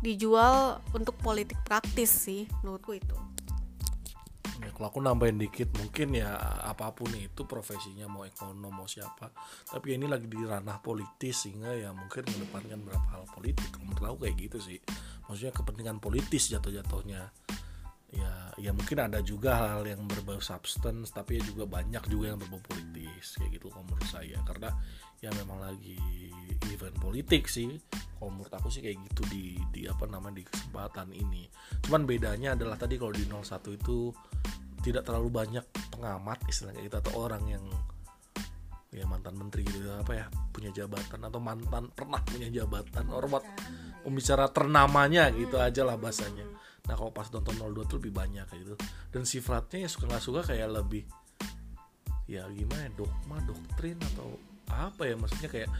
dijual 0.00 0.80
untuk 0.96 1.14
politik 1.20 1.60
praktis 1.62 2.08
sih 2.08 2.48
menurutku 2.64 2.96
itu. 2.96 3.16
Ya, 4.60 4.68
kalau 4.76 4.92
aku 4.92 5.00
nambahin 5.00 5.40
dikit 5.40 5.72
mungkin 5.76 6.16
ya 6.16 6.36
apa 6.64 6.92
pun 6.92 7.12
itu 7.16 7.48
profesinya 7.48 8.08
mau 8.08 8.28
ekonom 8.28 8.68
mau 8.68 8.84
siapa 8.84 9.32
tapi 9.64 9.96
ini 9.96 10.04
lagi 10.04 10.28
di 10.28 10.36
ranah 10.36 10.80
politis 10.84 11.48
sehingga 11.48 11.72
ya 11.76 11.92
mungkin 11.92 12.24
mengedepankan 12.28 12.80
beberapa 12.80 13.08
hal 13.12 13.24
politik. 13.28 13.70
Menurut 13.76 14.04
aku 14.04 14.18
kayak 14.24 14.36
gitu 14.40 14.58
sih. 14.60 14.78
Maksudnya 15.28 15.52
kepentingan 15.52 15.96
politis 16.02 16.50
jatuh-jatuhnya 16.50 17.28
ya 18.10 18.50
ya 18.58 18.70
mungkin 18.74 18.98
ada 19.00 19.22
juga 19.22 19.56
hal 19.56 19.86
yang 19.86 20.04
berbau 20.04 20.42
substance 20.42 21.14
tapi 21.14 21.38
ya 21.38 21.42
juga 21.46 21.64
banyak 21.64 22.04
juga 22.10 22.34
yang 22.34 22.38
berbau 22.38 22.60
politis 22.60 23.38
kayak 23.38 23.60
gitu 23.60 23.70
kalau 23.70 23.86
menurut 23.86 24.08
saya. 24.10 24.38
Karena 24.44 24.70
ya 25.20 25.30
memang 25.36 25.58
lagi 25.62 25.96
event 26.68 26.96
politik 26.98 27.46
sih. 27.46 27.78
Kalau 27.90 28.30
menurut 28.34 28.52
aku 28.52 28.68
sih 28.68 28.84
kayak 28.84 29.00
gitu 29.10 29.22
di 29.32 29.56
di 29.72 29.88
apa 29.88 30.04
namanya 30.04 30.42
di 30.42 30.44
kesempatan 30.44 31.08
ini. 31.14 31.48
Cuman 31.86 32.04
bedanya 32.04 32.58
adalah 32.58 32.76
tadi 32.76 33.00
kalau 33.00 33.14
di 33.14 33.24
01 33.24 33.80
itu 33.80 34.12
tidak 34.80 35.04
terlalu 35.04 35.28
banyak 35.28 35.64
pengamat 35.92 36.40
istilahnya 36.48 36.80
gitu 36.88 36.96
atau 37.00 37.12
orang 37.20 37.44
yang 37.48 37.64
ya 38.90 39.06
mantan 39.06 39.38
menteri 39.38 39.62
gitu 39.62 39.86
apa 39.94 40.12
ya 40.18 40.26
punya 40.50 40.74
jabatan 40.74 41.22
atau 41.22 41.38
mantan 41.38 41.94
pernah 41.94 42.18
punya 42.26 42.50
jabatan 42.50 43.06
hormat 43.06 43.46
pembicara 44.02 44.50
ternamanya 44.50 45.30
gitu 45.30 45.62
aja 45.62 45.86
lah 45.86 45.94
bahasanya 45.94 46.42
nah 46.90 46.98
kalau 46.98 47.14
pas 47.14 47.30
nonton 47.30 47.54
02 47.54 47.86
tuh 47.86 47.96
lebih 48.02 48.10
banyak 48.10 48.42
kayak 48.50 48.60
gitu. 48.66 48.74
Dan 49.14 49.22
sifatnya 49.22 49.86
ya 49.86 49.88
suka 49.88 50.10
nggak 50.10 50.24
suka 50.26 50.40
kayak 50.42 50.66
lebih 50.74 51.06
ya 52.26 52.46
gimana 52.50 52.86
ya, 52.86 52.90
dogma 52.98 53.38
doktrin 53.46 53.98
atau 54.14 54.34
apa 54.70 55.02
ya 55.06 55.14
maksudnya 55.18 55.50
kayak 55.50 55.70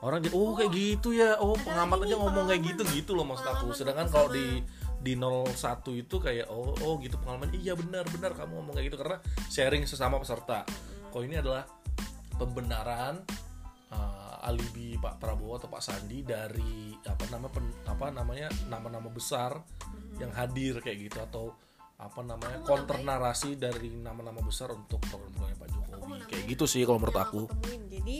orang 0.00 0.24
jadi 0.24 0.32
oh 0.32 0.56
kayak 0.56 0.72
gitu 0.72 1.12
ya 1.12 1.36
oh 1.36 1.52
pengamat 1.56 2.08
aja 2.08 2.16
ngomong 2.16 2.48
kayak 2.48 2.62
gitu 2.68 2.82
gitu 2.92 3.16
loh 3.16 3.24
maksud 3.24 3.48
aku. 3.48 3.72
Sedangkan 3.72 4.12
kalau 4.12 4.28
di 4.28 4.60
di 5.02 5.18
01 5.18 5.56
itu 5.96 6.16
kayak 6.20 6.52
oh 6.52 6.76
oh 6.84 7.00
gitu 7.00 7.16
pengalaman. 7.16 7.48
Iya 7.56 7.72
benar 7.80 8.04
benar 8.12 8.36
kamu 8.36 8.52
ngomong 8.60 8.76
kayak 8.76 8.92
gitu. 8.92 9.00
Karena 9.00 9.16
sharing 9.48 9.88
sesama 9.88 10.20
peserta. 10.20 10.68
Kalau 11.08 11.24
ini 11.24 11.40
adalah 11.40 11.64
pembenaran 12.36 13.24
uh, 13.92 14.21
alibi 14.42 14.98
Pak 14.98 15.22
Prabowo 15.22 15.62
atau 15.62 15.70
Pak 15.70 15.82
Sandi 15.82 16.26
dari 16.26 16.90
apa 17.06 17.24
nama 17.30 17.46
pen- 17.46 17.86
apa 17.86 18.10
namanya 18.10 18.50
nama-nama 18.66 19.06
besar 19.06 19.54
yang 20.18 20.34
hadir 20.34 20.82
kayak 20.82 21.10
gitu 21.10 21.18
atau 21.22 21.54
apa 22.02 22.20
namanya 22.26 22.58
counter 22.66 22.98
narasi 22.98 23.54
dari 23.54 23.94
nama-nama 23.94 24.42
besar 24.42 24.74
untuk 24.74 24.98
program-programnya 25.06 25.56
Pak 25.56 25.68
Jokowi. 25.70 26.18
kayak 26.26 26.44
gitu 26.50 26.64
sih 26.66 26.82
kalau 26.82 26.98
menurut 26.98 27.18
aku. 27.22 27.40
temuin. 27.46 27.82
Jadi 27.86 28.16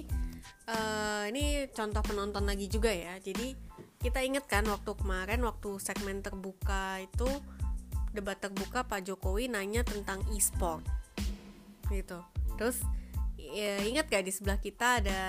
eh, 0.70 1.22
ini 1.34 1.66
contoh 1.74 2.02
penonton 2.06 2.46
lagi 2.46 2.70
juga 2.70 2.94
ya. 2.94 3.18
Jadi 3.18 3.58
kita 3.98 4.22
inget 4.22 4.46
kan 4.46 4.62
waktu 4.70 4.94
kemarin 4.94 5.42
waktu 5.42 5.82
segmen 5.82 6.22
terbuka 6.22 7.02
itu 7.02 7.26
debat 8.14 8.38
terbuka 8.38 8.86
Pak 8.86 9.02
Jokowi 9.02 9.50
nanya 9.50 9.82
tentang 9.82 10.22
e-sport. 10.30 10.86
Gitu. 11.90 12.22
Terus 12.54 12.86
ya, 13.52 13.84
ingat 13.84 14.08
gak 14.08 14.24
di 14.24 14.32
sebelah 14.32 14.58
kita 14.58 15.04
ada 15.04 15.20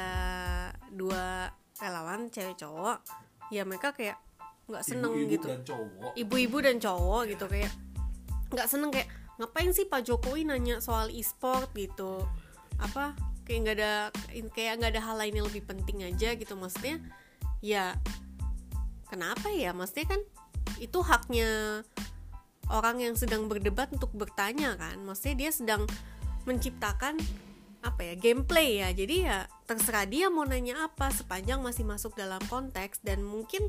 dua 0.90 1.52
relawan 1.78 2.32
cewek 2.32 2.58
cowok. 2.58 3.04
Ya 3.52 3.68
mereka 3.68 3.92
kayak 3.92 4.18
nggak 4.64 4.84
seneng 4.88 5.12
Ibu-ibu 5.12 5.34
gitu. 5.36 5.48
dan 5.52 5.62
cowok. 5.68 6.12
Ibu-ibu 6.16 6.58
dan 6.64 6.78
cowok 6.80 7.22
gitu 7.36 7.46
kayak 7.52 7.72
nggak 8.54 8.68
seneng 8.70 8.90
kayak 8.96 9.10
ngapain 9.42 9.72
sih 9.76 9.90
Pak 9.90 10.08
Jokowi 10.08 10.48
nanya 10.48 10.80
soal 10.80 11.12
e-sport? 11.12 11.68
gitu. 11.76 12.24
Apa 12.80 13.18
kayak 13.44 13.60
nggak 13.68 13.76
ada 13.76 13.94
kayak 14.56 14.74
nggak 14.80 14.92
ada 14.96 15.02
hal 15.04 15.16
lain 15.20 15.44
yang 15.44 15.48
lebih 15.52 15.68
penting 15.68 16.08
aja 16.08 16.32
gitu. 16.40 16.56
Maksudnya 16.56 17.04
ya 17.60 17.98
kenapa 19.12 19.52
ya? 19.52 19.76
Maksudnya 19.76 20.16
kan 20.16 20.22
itu 20.80 21.00
haknya 21.04 21.84
orang 22.72 23.04
yang 23.04 23.16
sedang 23.20 23.52
berdebat 23.52 23.92
untuk 23.92 24.16
bertanya 24.16 24.80
kan. 24.80 24.96
Maksudnya 25.04 25.36
dia 25.36 25.52
sedang 25.52 25.84
menciptakan 26.48 27.20
apa 27.84 28.02
ya 28.02 28.15
gameplay 28.15 28.80
ya. 28.82 28.89
Jadi 28.96 29.28
ya 29.28 29.46
terserah 29.67 30.08
dia 30.08 30.32
mau 30.32 30.48
nanya 30.48 30.88
apa 30.88 31.12
sepanjang 31.12 31.60
masih 31.60 31.84
masuk 31.84 32.15
dalam 32.15 32.41
konteks 32.48 33.04
dan 33.04 33.22
mungkin 33.22 33.67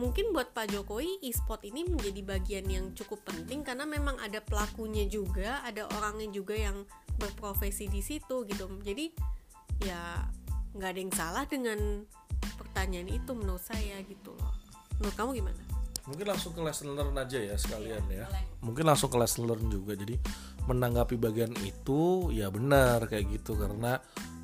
mungkin 0.00 0.32
buat 0.32 0.56
Pak 0.56 0.72
Jokowi 0.72 1.20
e-sport 1.20 1.60
ini 1.66 1.84
menjadi 1.84 2.24
bagian 2.24 2.66
yang 2.70 2.86
cukup 2.96 3.20
penting 3.26 3.60
karena 3.60 3.84
memang 3.84 4.16
ada 4.16 4.40
pelakunya 4.40 5.04
juga 5.04 5.60
ada 5.60 5.84
orangnya 6.00 6.32
juga 6.32 6.56
yang 6.56 6.88
berprofesi 7.20 7.90
di 7.90 8.00
situ 8.00 8.48
gitu. 8.48 8.70
Jadi 8.80 9.12
ya 9.84 10.24
nggak 10.72 10.90
ada 10.96 11.00
yang 11.02 11.12
salah 11.12 11.44
dengan 11.44 12.06
pertanyaan 12.56 13.10
itu 13.12 13.34
menurut 13.36 13.60
saya 13.60 14.00
gitu 14.06 14.32
loh. 14.32 14.54
Menurut 15.02 15.16
kamu 15.18 15.30
gimana? 15.44 15.69
Mungkin 16.10 16.26
langsung 16.26 16.50
ke 16.50 16.60
lesson 16.60 16.98
learn 16.98 17.14
aja 17.14 17.38
ya 17.38 17.54
sekalian 17.54 18.02
ya. 18.10 18.26
Mungkin 18.66 18.82
langsung 18.82 19.08
ke 19.08 19.16
lesson 19.16 19.46
learn 19.46 19.70
juga. 19.70 19.94
Jadi 19.94 20.18
menanggapi 20.66 21.14
bagian 21.14 21.54
itu 21.62 22.34
ya 22.34 22.50
benar 22.50 23.06
kayak 23.06 23.30
gitu. 23.30 23.54
Karena 23.54 23.94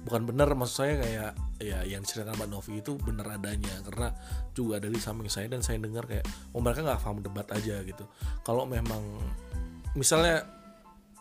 bukan 0.06 0.22
benar 0.30 0.54
maksud 0.54 0.86
saya 0.86 0.94
kayak 1.02 1.32
ya 1.58 1.82
yang 1.82 2.06
diceritakan 2.06 2.38
Mbak 2.38 2.48
Novi 2.54 2.72
itu 2.78 2.94
benar 3.02 3.26
adanya. 3.34 3.74
Karena 3.82 4.14
juga 4.54 4.78
dari 4.78 4.96
samping 5.02 5.26
saya 5.26 5.50
dan 5.50 5.66
saya 5.66 5.82
dengar 5.82 6.06
kayak 6.06 6.24
oh 6.54 6.62
mereka 6.62 6.86
nggak 6.86 7.02
paham 7.02 7.18
debat 7.18 7.50
aja 7.50 7.82
gitu. 7.82 8.06
Kalau 8.46 8.62
memang 8.62 9.02
misalnya 9.98 10.46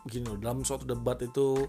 gini 0.06 0.30
loh 0.30 0.38
dalam 0.38 0.62
suatu 0.62 0.86
debat 0.86 1.18
itu 1.26 1.66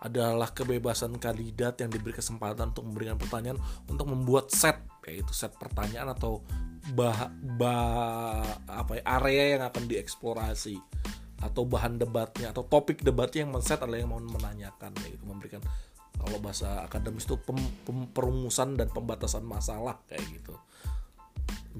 adalah 0.00 0.52
kebebasan 0.52 1.20
kandidat 1.20 1.76
yang 1.80 1.92
diberi 1.92 2.16
kesempatan 2.16 2.72
untuk 2.72 2.88
memberikan 2.88 3.20
pertanyaan 3.20 3.60
untuk 3.84 4.08
membuat 4.08 4.48
set 4.48 4.80
yaitu 5.04 5.32
set 5.36 5.52
pertanyaan 5.60 6.12
atau 6.12 6.40
bah, 6.96 7.30
bah 7.58 8.44
apa 8.66 9.00
ya, 9.00 9.02
area 9.20 9.44
yang 9.58 9.62
akan 9.68 9.84
dieksplorasi 9.88 10.76
atau 11.40 11.64
bahan 11.64 11.96
debatnya 11.96 12.52
atau 12.52 12.64
topik 12.68 13.00
debatnya 13.00 13.48
yang 13.48 13.52
men-set 13.56 13.80
adalah 13.80 14.00
yang 14.00 14.12
mau 14.12 14.20
menanyakan 14.20 14.92
yaitu 15.08 15.24
memberikan 15.24 15.64
kalau 16.20 16.36
bahasa 16.36 16.84
akademis 16.84 17.24
itu 17.24 17.40
pem, 17.40 17.56
pem- 17.88 18.12
perumusan 18.12 18.76
dan 18.76 18.92
pembatasan 18.92 19.40
masalah 19.40 19.96
kayak 20.04 20.20
gitu. 20.36 20.52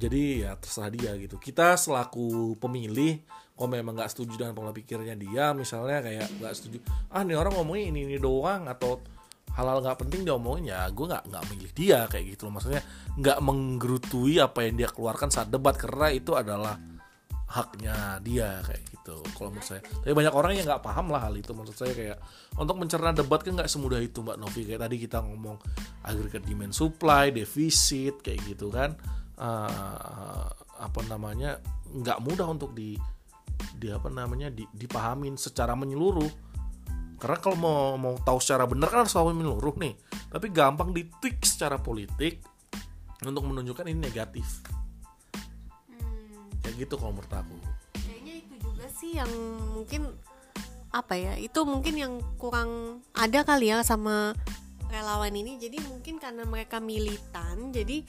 Jadi 0.00 0.48
ya 0.48 0.56
terserah 0.56 0.88
dia 0.88 1.12
gitu. 1.20 1.36
Kita 1.36 1.76
selaku 1.76 2.56
pemilih 2.56 3.20
kalau 3.52 3.76
memang 3.76 3.92
nggak 3.92 4.08
setuju 4.16 4.40
dengan 4.40 4.56
pola 4.56 4.72
pikirnya 4.72 5.12
dia 5.20 5.52
misalnya 5.52 6.00
kayak 6.00 6.32
nggak 6.40 6.52
setuju 6.56 6.80
ah 7.12 7.20
nih 7.20 7.36
orang 7.36 7.52
ngomongin 7.60 7.92
ini 7.92 8.08
ini 8.08 8.16
doang 8.16 8.64
atau 8.64 9.04
hal-hal 9.54 9.78
nggak 9.82 9.98
penting 10.06 10.22
dia 10.22 10.34
omongin 10.38 10.72
ya 10.72 10.86
gue 10.88 11.06
nggak 11.10 11.24
nggak 11.26 11.44
milih 11.50 11.72
dia 11.74 11.98
kayak 12.06 12.24
gitu 12.36 12.48
loh. 12.48 12.52
Maksudnya 12.58 12.82
nggak 13.18 13.38
menggerutui 13.42 14.38
apa 14.38 14.66
yang 14.66 14.74
dia 14.78 14.88
keluarkan 14.88 15.28
saat 15.28 15.48
debat 15.50 15.74
karena 15.74 16.08
itu 16.14 16.32
adalah 16.38 16.78
haknya 17.50 18.22
dia 18.22 18.62
kayak 18.62 18.82
gitu 18.94 19.18
kalau 19.34 19.50
menurut 19.50 19.66
saya. 19.66 19.82
Tapi 19.82 20.14
banyak 20.14 20.34
orang 20.34 20.52
yang 20.54 20.66
nggak 20.70 20.82
paham 20.86 21.10
lah 21.10 21.26
hal 21.26 21.34
itu 21.34 21.50
maksud 21.50 21.74
saya 21.74 21.92
kayak 21.98 22.18
untuk 22.54 22.78
mencerna 22.78 23.10
debat 23.10 23.42
kan 23.42 23.58
nggak 23.58 23.70
semudah 23.70 23.98
itu 23.98 24.22
mbak 24.22 24.38
Novi. 24.38 24.62
Kayak 24.62 24.86
tadi 24.86 24.96
kita 25.02 25.18
ngomong 25.18 25.58
aggregate 26.06 26.46
demand 26.46 26.70
supply 26.70 27.34
defisit 27.34 28.22
kayak 28.22 28.38
gitu 28.46 28.70
kan. 28.70 28.94
Uh, 29.40 30.46
apa 30.78 31.00
namanya 31.10 31.58
nggak 31.90 32.22
mudah 32.22 32.46
untuk 32.46 32.70
di 32.70 32.94
di 33.76 33.88
apa 33.90 34.08
namanya 34.08 34.48
di, 34.48 34.64
dipahamin 34.70 35.36
secara 35.36 35.74
menyeluruh 35.74 36.49
karena 37.20 37.36
kalau 37.36 37.56
mau 37.60 38.00
mau 38.00 38.16
tahu 38.16 38.40
secara 38.40 38.64
benar 38.64 38.88
kan 38.88 39.04
harus 39.04 39.12
tahu 39.12 39.36
menyeluruh 39.36 39.76
nih. 39.76 39.92
Tapi 40.32 40.46
gampang 40.48 40.96
ditweak 40.96 41.44
secara 41.44 41.76
politik 41.76 42.40
untuk 43.20 43.44
menunjukkan 43.44 43.84
ini 43.92 44.00
negatif. 44.00 44.64
Kayak 46.64 46.88
gitu 46.88 46.96
kalau 46.96 47.12
menurut 47.12 47.28
aku. 47.28 47.56
Kayaknya 48.00 48.34
itu 48.40 48.54
juga 48.64 48.86
sih 48.88 49.20
yang 49.20 49.32
mungkin 49.76 50.08
apa 50.90 51.14
ya 51.14 51.38
itu 51.38 51.60
mungkin 51.62 51.94
yang 51.94 52.14
kurang 52.40 53.04
ada 53.12 53.44
kali 53.44 53.68
ya 53.68 53.84
sama 53.84 54.32
relawan 54.88 55.36
ini. 55.36 55.60
Jadi 55.60 55.76
mungkin 55.92 56.16
karena 56.16 56.48
mereka 56.48 56.80
militan 56.80 57.68
jadi 57.68 58.00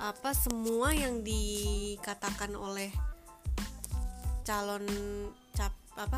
apa 0.00 0.32
semua 0.32 0.96
yang 0.96 1.20
dikatakan 1.20 2.56
oleh 2.56 2.88
calon 4.48 4.88
cap 5.52 5.76
apa 6.00 6.16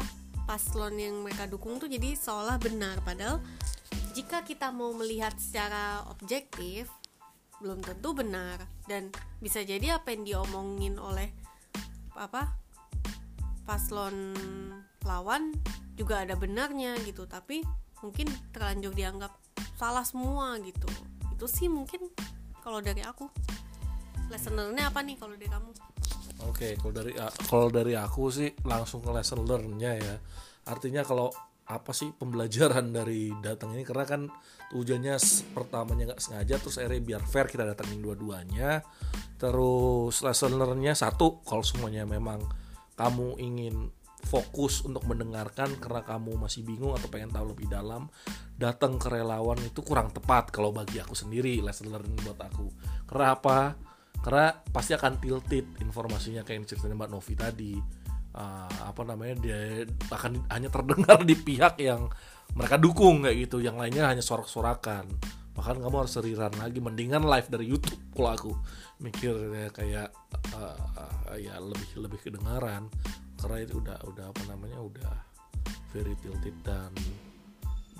paslon 0.50 0.98
yang 0.98 1.22
mereka 1.22 1.46
dukung 1.46 1.78
tuh 1.78 1.86
jadi 1.86 2.18
seolah 2.18 2.58
benar. 2.58 2.98
Padahal 3.06 3.38
jika 4.18 4.42
kita 4.42 4.74
mau 4.74 4.90
melihat 4.90 5.30
secara 5.38 6.02
objektif 6.10 6.90
belum 7.62 7.78
tentu 7.86 8.10
benar. 8.10 8.58
Dan 8.82 9.14
bisa 9.38 9.62
jadi 9.62 10.02
apa 10.02 10.10
yang 10.10 10.26
diomongin 10.26 10.98
oleh 10.98 11.30
apa 12.18 12.50
paslon 13.62 14.34
lawan 15.06 15.54
juga 15.94 16.26
ada 16.26 16.34
benarnya 16.34 16.98
gitu. 17.06 17.30
Tapi 17.30 17.62
mungkin 18.02 18.26
terlanjur 18.50 18.90
dianggap 18.90 19.30
salah 19.78 20.02
semua 20.02 20.58
gitu. 20.66 20.90
Itu 21.30 21.46
sih 21.46 21.70
mungkin 21.70 22.10
kalau 22.66 22.82
dari 22.82 23.06
aku. 23.06 23.30
Lesson 24.34 24.58
learn-nya 24.58 24.90
apa 24.90 25.02
nih 25.02 25.14
kalau 25.14 25.34
dari 25.34 25.50
kamu 25.50 25.70
Oke, 26.48 26.78
kalau 26.80 26.92
dari 26.94 27.12
kalau 27.48 27.68
dari 27.68 27.92
aku 27.98 28.32
sih 28.32 28.48
langsung 28.64 29.04
ke 29.04 29.10
lesson 29.12 29.44
learn-nya 29.44 29.92
ya. 29.98 30.16
Artinya 30.68 31.04
kalau 31.04 31.28
apa 31.70 31.94
sih 31.94 32.10
pembelajaran 32.10 32.90
dari 32.98 33.30
datang 33.44 33.76
ini 33.76 33.84
karena 33.86 34.06
kan 34.08 34.22
tujuannya 34.70 35.14
pertamanya 35.54 36.14
nggak 36.14 36.22
sengaja 36.22 36.58
terus 36.58 36.78
akhirnya 36.78 37.02
biar 37.02 37.22
fair 37.26 37.46
kita 37.50 37.68
datangin 37.68 38.00
dua-duanya. 38.00 38.80
Terus 39.36 40.20
lesson 40.24 40.56
learn-nya 40.56 40.96
satu 40.96 41.44
kalau 41.44 41.64
semuanya 41.64 42.08
memang 42.08 42.40
kamu 42.96 43.40
ingin 43.40 43.88
fokus 44.20 44.84
untuk 44.84 45.08
mendengarkan 45.08 45.80
karena 45.80 46.04
kamu 46.04 46.36
masih 46.36 46.60
bingung 46.60 46.92
atau 46.92 47.08
pengen 47.08 47.32
tahu 47.32 47.56
lebih 47.56 47.72
dalam 47.72 48.12
datang 48.60 49.00
ke 49.00 49.08
relawan 49.08 49.56
itu 49.64 49.80
kurang 49.80 50.12
tepat 50.12 50.52
kalau 50.52 50.68
bagi 50.68 51.00
aku 51.00 51.16
sendiri 51.16 51.64
lesson 51.64 51.88
learn 51.88 52.12
buat 52.20 52.36
aku. 52.36 52.68
Karena 53.08 53.32
apa 53.32 53.72
karena 54.20 54.52
pasti 54.68 54.92
akan 54.92 55.16
tilted 55.16 55.80
informasinya 55.80 56.44
kayak 56.44 56.56
yang 56.60 56.64
diceritain 56.68 56.96
Mbak 56.96 57.10
Novi 57.10 57.34
tadi. 57.36 57.74
Ah, 58.30 58.70
apa 58.86 59.02
namanya 59.02 59.42
dia 59.42 59.82
akan 60.06 60.46
hanya 60.54 60.70
terdengar 60.70 61.18
di 61.26 61.34
pihak 61.34 61.82
yang 61.82 62.06
mereka 62.54 62.76
dukung 62.76 63.24
kayak 63.24 63.48
gitu. 63.48 63.64
Yang 63.64 63.76
lainnya 63.80 64.04
hanya 64.12 64.22
sorak-sorakan. 64.22 65.08
Bahkan 65.56 65.76
kamu 65.82 65.96
harus 66.06 66.12
seriran 66.14 66.54
lagi 66.60 66.78
mendingan 66.78 67.26
live 67.26 67.48
dari 67.48 67.66
YouTube 67.66 68.00
kalau 68.12 68.30
aku. 68.30 68.52
Mikirnya 69.00 69.72
kayak 69.72 70.12
ah, 70.54 70.76
ah, 71.00 71.36
ya 71.40 71.56
lebih 71.58 72.04
lebih 72.04 72.20
kedengaran. 72.20 72.92
Karena 73.40 73.56
itu 73.64 73.80
udah 73.80 73.98
udah 74.04 74.24
apa 74.30 74.42
namanya 74.52 74.78
udah 74.84 75.14
very 75.96 76.12
tilted 76.20 76.54
dan 76.62 76.92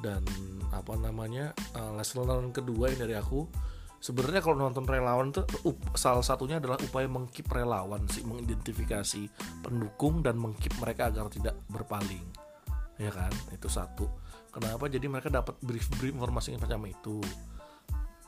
dan 0.01 0.25
apa 0.73 0.97
namanya 0.97 1.53
uh, 1.77 1.93
lesson 1.93 2.53
kedua 2.53 2.89
yang 2.93 3.01
dari 3.05 3.15
aku 3.17 3.45
sebenarnya 4.01 4.41
kalau 4.41 4.57
nonton 4.57 4.89
relawan 4.89 5.29
tuh 5.31 5.45
up- 5.69 5.95
salah 5.95 6.25
satunya 6.25 6.57
adalah 6.57 6.81
upaya 6.81 7.07
mengkip 7.07 7.47
relawan 7.53 8.09
sih 8.09 8.25
mengidentifikasi 8.25 9.29
pendukung 9.61 10.25
dan 10.25 10.41
mengkip 10.41 10.73
mereka 10.81 11.13
agar 11.13 11.29
tidak 11.29 11.55
berpaling. 11.69 12.25
Ya 12.97 13.13
kan? 13.13 13.33
Itu 13.53 13.69
satu. 13.69 14.09
Kenapa? 14.51 14.89
Jadi 14.89 15.07
mereka 15.07 15.29
dapat 15.31 15.55
brief 15.63 15.87
brief 16.01 16.17
informasi 16.17 16.57
yang 16.57 16.65
macam 16.65 16.83
itu. 16.89 17.21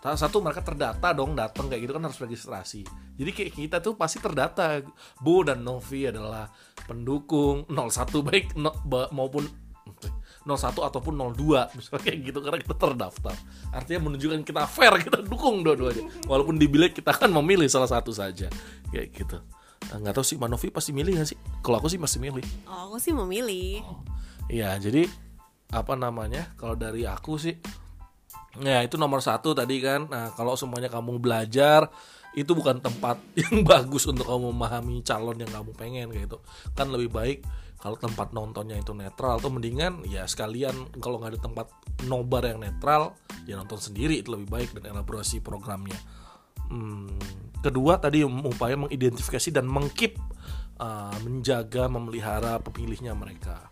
Salah 0.03 0.19
satu 0.19 0.43
mereka 0.43 0.67
terdata 0.67 1.15
dong 1.15 1.39
datang 1.39 1.71
kayak 1.71 1.87
gitu 1.87 1.93
kan 1.95 2.03
harus 2.05 2.19
registrasi. 2.19 2.83
Jadi 3.15 3.31
kayak 3.31 3.53
kita 3.55 3.77
tuh 3.79 3.95
pasti 3.95 4.19
terdata. 4.19 4.83
Bo 5.23 5.47
dan 5.47 5.63
Novi 5.63 6.11
adalah 6.11 6.51
pendukung 6.87 7.65
01 7.71 8.21
baik 8.27 8.59
no- 8.59 8.75
ba- 8.83 9.11
maupun 9.15 9.47
01 10.43 10.75
ataupun 10.75 11.15
02 11.15 11.79
misalnya 11.79 12.03
kayak 12.03 12.19
gitu 12.27 12.39
karena 12.43 12.59
kita 12.59 12.75
terdaftar. 12.75 13.35
Artinya 13.71 14.11
menunjukkan 14.11 14.43
kita 14.43 14.63
fair, 14.67 14.93
kita 14.99 15.23
dukung 15.23 15.63
dua-duanya. 15.63 16.11
Walaupun 16.27 16.59
di 16.59 16.67
bilik 16.67 16.99
kita 16.99 17.15
kan 17.15 17.31
memilih 17.31 17.71
salah 17.71 17.87
satu 17.87 18.11
saja. 18.11 18.51
Kayak 18.91 19.09
gitu. 19.15 19.39
Nah, 19.91 19.97
nggak 19.99 20.15
tahu 20.15 20.27
sih 20.27 20.39
Manovi 20.39 20.71
pasti 20.71 20.91
milih 20.95 21.19
nggak 21.19 21.29
sih? 21.31 21.39
Kalau 21.63 21.79
aku 21.83 21.91
sih 21.91 21.99
pasti 21.99 22.19
milih. 22.23 22.43
oh 22.71 22.91
aku 22.91 22.97
sih 23.03 23.11
memilih 23.11 23.83
Iya, 24.51 24.77
jadi 24.79 25.07
apa 25.73 25.95
namanya? 25.97 26.53
Kalau 26.61 26.77
dari 26.77 27.09
aku 27.09 27.41
sih, 27.41 27.57
ya 28.61 28.85
itu 28.85 29.01
nomor 29.01 29.25
satu 29.25 29.57
tadi 29.57 29.81
kan. 29.81 30.11
Nah, 30.11 30.35
kalau 30.37 30.59
semuanya 30.59 30.93
kamu 30.93 31.23
belajar, 31.23 31.89
itu 32.33 32.53
bukan 32.53 32.81
tempat 32.81 33.21
yang 33.49 33.65
bagus 33.65 34.05
untuk 34.09 34.29
kamu 34.29 34.53
memahami 34.53 35.01
calon 35.05 35.39
yang 35.41 35.51
kamu 35.51 35.71
pengen 35.77 36.07
kayak 36.13 36.29
gitu. 36.29 36.39
Kan 36.77 36.93
lebih 36.93 37.13
baik 37.13 37.39
kalau 37.83 37.99
tempat 37.99 38.31
nontonnya 38.31 38.79
itu 38.79 38.95
netral 38.95 39.43
tuh 39.43 39.51
mendingan 39.51 40.07
ya 40.07 40.23
sekalian 40.23 40.87
kalau 41.03 41.19
nggak 41.19 41.35
ada 41.35 41.41
tempat 41.43 41.67
nobar 42.07 42.47
yang 42.47 42.63
netral 42.63 43.19
ya 43.43 43.59
nonton 43.59 43.83
sendiri 43.83 44.23
itu 44.23 44.31
lebih 44.31 44.47
baik 44.47 44.71
dan 44.79 44.95
elaborasi 44.95 45.43
programnya. 45.43 45.99
Hmm, 46.71 47.19
kedua 47.59 47.99
tadi 47.99 48.23
upaya 48.23 48.79
mengidentifikasi 48.79 49.51
dan 49.51 49.67
mengkip 49.67 50.15
uh, 50.79 51.11
menjaga 51.27 51.91
memelihara 51.91 52.63
pemilihnya 52.63 53.19
mereka. 53.19 53.67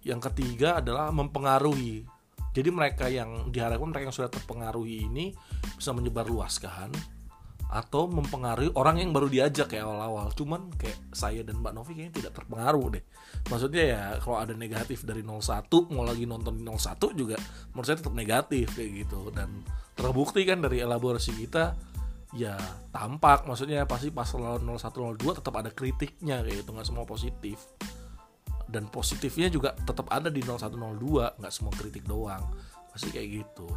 Yang 0.00 0.32
ketiga 0.32 0.80
adalah 0.80 1.12
mempengaruhi. 1.12 2.08
Jadi 2.56 2.68
mereka 2.72 3.12
yang 3.12 3.52
diharapkan 3.52 3.92
mereka 3.92 4.08
yang 4.08 4.16
sudah 4.16 4.32
terpengaruhi 4.32 5.06
ini 5.06 5.36
bisa 5.76 5.92
menyebar 5.92 6.24
luaskan 6.24 6.88
atau 7.70 8.10
mempengaruhi 8.10 8.74
orang 8.74 8.98
yang 8.98 9.14
baru 9.14 9.30
diajak 9.30 9.70
kayak 9.70 9.86
awal-awal. 9.86 10.34
Cuman 10.34 10.74
kayak 10.74 11.14
saya 11.14 11.46
dan 11.46 11.62
Mbak 11.62 11.72
Novi 11.78 11.94
kayaknya 11.94 12.14
tidak 12.18 12.32
terpengaruh 12.42 12.98
deh. 12.98 13.04
Maksudnya 13.46 13.84
ya 13.86 14.02
kalau 14.18 14.42
ada 14.42 14.58
negatif 14.58 15.06
dari 15.06 15.22
01 15.22 15.70
mau 15.94 16.02
lagi 16.02 16.26
nonton 16.26 16.58
di 16.58 16.66
01 16.66 16.98
juga 17.14 17.38
menurut 17.70 17.86
saya 17.86 18.02
tetap 18.02 18.14
negatif 18.18 18.74
kayak 18.74 19.06
gitu. 19.06 19.30
Dan 19.30 19.62
terbukti 19.94 20.42
kan 20.42 20.58
dari 20.58 20.82
elaborasi 20.82 21.30
kita 21.38 21.78
ya 22.34 22.58
tampak. 22.90 23.46
Maksudnya 23.46 23.86
pasti 23.86 24.10
pas 24.10 24.26
01 24.26 24.66
02 24.66 25.38
tetap 25.38 25.54
ada 25.54 25.70
kritiknya 25.70 26.42
kayak 26.42 26.66
gitu. 26.66 26.70
Nggak 26.74 26.88
semua 26.90 27.06
positif. 27.06 27.70
Dan 28.66 28.90
positifnya 28.90 29.46
juga 29.46 29.78
tetap 29.78 30.10
ada 30.10 30.26
di 30.26 30.42
01 30.42 30.74
02 30.74 31.38
nggak 31.38 31.52
semua 31.54 31.70
kritik 31.78 32.02
doang. 32.02 32.42
Pasti 32.90 33.14
kayak 33.14 33.46
gitu 33.46 33.70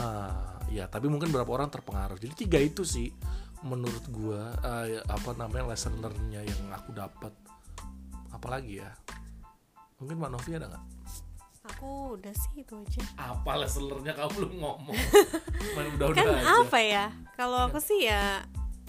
uh, 0.00 0.62
ya 0.72 0.88
tapi 0.88 1.10
mungkin 1.10 1.28
beberapa 1.28 1.58
orang 1.58 1.68
terpengaruh. 1.68 2.16
Jadi 2.16 2.46
tiga 2.46 2.58
itu 2.62 2.86
sih 2.86 3.12
menurut 3.62 4.04
gua 4.10 4.54
uh, 4.62 4.84
ya, 4.88 5.00
apa 5.06 5.36
namanya 5.38 5.74
lesson 5.74 5.98
learnnya 6.00 6.42
yang 6.46 6.60
aku 6.72 6.94
dapat. 6.94 7.32
Apalagi 8.32 8.80
ya? 8.80 8.90
Mungkin 10.02 10.18
Mbak 10.18 10.30
Novi 10.32 10.50
ada 10.56 10.66
nggak? 10.66 10.84
Aku 11.62 12.18
udah 12.18 12.34
sih 12.34 12.66
itu 12.66 12.74
aja. 12.74 13.02
Apa 13.14 13.54
lesson 13.54 13.86
learnnya 13.86 14.18
kamu 14.18 14.30
belum 14.34 14.52
ngomong? 14.58 14.98
Udah 15.94 16.10
kan 16.10 16.26
apa 16.66 16.78
ya? 16.82 17.06
Kalau 17.38 17.70
aku 17.70 17.78
sih 17.78 18.10
ya 18.10 18.42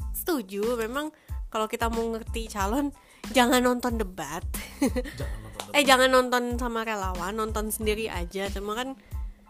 setuju. 0.09 0.73
Memang 0.81 1.13
kalau 1.53 1.69
kita 1.69 1.85
mau 1.93 2.01
ngerti 2.09 2.49
calon 2.49 2.89
jangan 3.29 3.61
nonton 3.61 4.01
debat. 4.01 4.41
Jangan 4.81 5.37
nonton 5.45 5.61
debat. 5.69 5.77
eh 5.77 5.83
jangan 5.85 6.09
nonton 6.09 6.43
sama 6.57 6.81
relawan 6.81 7.37
nonton 7.37 7.69
sendiri 7.69 8.09
aja. 8.09 8.49
Cuma 8.49 8.73
kan 8.73 8.97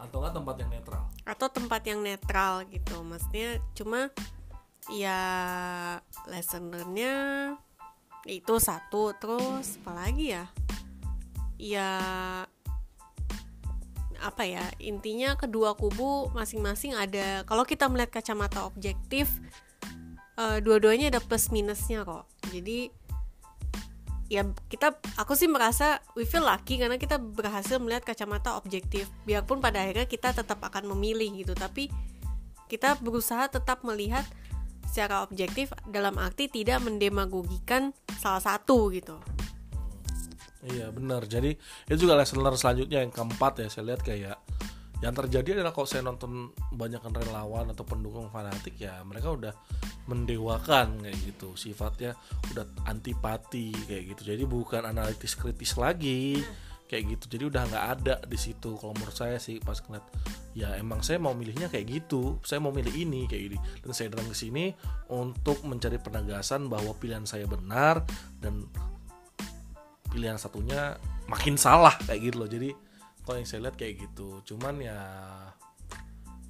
atau 0.04 0.20
nggak 0.20 0.36
tempat 0.36 0.56
yang 0.60 0.70
netral? 0.70 1.04
Atau 1.24 1.48
tempat 1.48 1.82
yang 1.88 2.00
netral 2.04 2.54
gitu. 2.68 2.96
Maksudnya 3.02 3.64
cuma 3.72 4.12
ya 4.92 5.20
learnernya 6.28 7.14
itu 8.28 8.54
satu. 8.60 9.16
Terus 9.16 9.80
apalagi 9.80 10.36
ya? 10.36 10.46
Ya 11.56 11.90
apa 14.20 14.44
ya? 14.44 14.64
Intinya 14.84 15.40
kedua 15.40 15.76
kubu 15.80 16.28
masing-masing 16.36 16.96
ada 16.96 17.48
kalau 17.48 17.64
kita 17.64 17.88
melihat 17.88 18.20
kacamata 18.20 18.68
objektif 18.68 19.32
uh, 20.36 20.60
dua-duanya 20.60 21.16
ada 21.16 21.22
plus 21.24 21.48
minusnya 21.52 22.04
kok. 22.04 22.28
Jadi 22.52 22.92
ya 24.34 24.42
kita 24.66 24.98
aku 25.22 25.38
sih 25.38 25.46
merasa 25.46 26.02
we 26.18 26.26
feel 26.26 26.42
lucky 26.42 26.82
karena 26.82 26.98
kita 26.98 27.22
berhasil 27.22 27.78
melihat 27.78 28.02
kacamata 28.02 28.58
objektif. 28.58 29.06
Biarpun 29.30 29.62
pada 29.62 29.86
akhirnya 29.86 30.10
kita 30.10 30.34
tetap 30.34 30.58
akan 30.58 30.90
memilih 30.98 31.30
gitu 31.46 31.54
tapi 31.54 31.94
kita 32.66 32.98
berusaha 32.98 33.46
tetap 33.54 33.86
melihat 33.86 34.26
secara 34.90 35.22
objektif 35.22 35.70
dalam 35.86 36.18
arti 36.18 36.50
tidak 36.50 36.82
mendemagogikan 36.82 37.94
salah 38.18 38.42
satu 38.42 38.90
gitu. 38.90 39.22
Iya 40.66 40.90
benar. 40.90 41.30
Jadi 41.30 41.54
itu 41.86 41.98
juga 42.02 42.18
lesson 42.18 42.42
learn 42.42 42.58
selanjutnya 42.58 43.06
yang 43.06 43.14
keempat 43.14 43.62
ya 43.62 43.68
saya 43.70 43.94
lihat 43.94 44.02
kayak 44.02 44.38
yang 45.04 45.14
terjadi 45.14 45.60
adalah 45.60 45.76
kalau 45.76 45.86
saya 45.86 46.02
nonton 46.08 46.56
banyak 46.72 47.04
relawan 47.04 47.68
atau 47.76 47.84
pendukung 47.84 48.32
fanatik 48.32 48.80
ya 48.80 49.04
mereka 49.04 49.36
udah 49.36 49.54
mendewakan 50.08 51.00
kayak 51.00 51.20
gitu. 51.24 51.56
Sifatnya 51.56 52.18
udah 52.52 52.68
antipati 52.88 53.72
kayak 53.88 54.16
gitu. 54.16 54.22
Jadi 54.36 54.44
bukan 54.44 54.84
analitis 54.84 55.36
kritis 55.40 55.80
lagi 55.80 56.44
kayak 56.92 57.18
gitu. 57.18 57.26
Jadi 57.38 57.44
udah 57.50 57.64
nggak 57.72 57.86
ada 58.00 58.16
di 58.28 58.38
situ. 58.38 58.76
Kalau 58.76 58.94
menurut 58.94 59.16
saya 59.16 59.40
sih 59.40 59.58
pas 59.64 59.80
ngeliat 59.80 60.06
ya 60.54 60.78
emang 60.78 61.02
saya 61.02 61.18
mau 61.18 61.32
milihnya 61.32 61.72
kayak 61.72 62.04
gitu. 62.04 62.38
Saya 62.44 62.60
mau 62.60 62.76
milih 62.76 62.94
ini 62.94 63.26
kayak 63.26 63.44
gini. 63.50 63.58
Dan 63.80 63.92
saya 63.96 64.12
datang 64.12 64.30
ke 64.30 64.38
sini 64.38 64.76
untuk 65.10 65.64
mencari 65.64 65.98
penegasan 65.98 66.68
bahwa 66.68 66.92
pilihan 67.00 67.24
saya 67.24 67.48
benar 67.48 68.04
dan 68.44 68.68
pilihan 70.12 70.38
satunya 70.38 71.00
makin 71.26 71.56
salah 71.56 71.96
kayak 72.06 72.30
gitu 72.30 72.36
loh. 72.44 72.50
Jadi 72.52 72.70
kalau 73.24 73.40
yang 73.40 73.48
saya 73.48 73.60
lihat 73.66 73.76
kayak 73.80 73.94
gitu. 74.04 74.44
Cuman 74.44 74.84
ya 74.84 75.00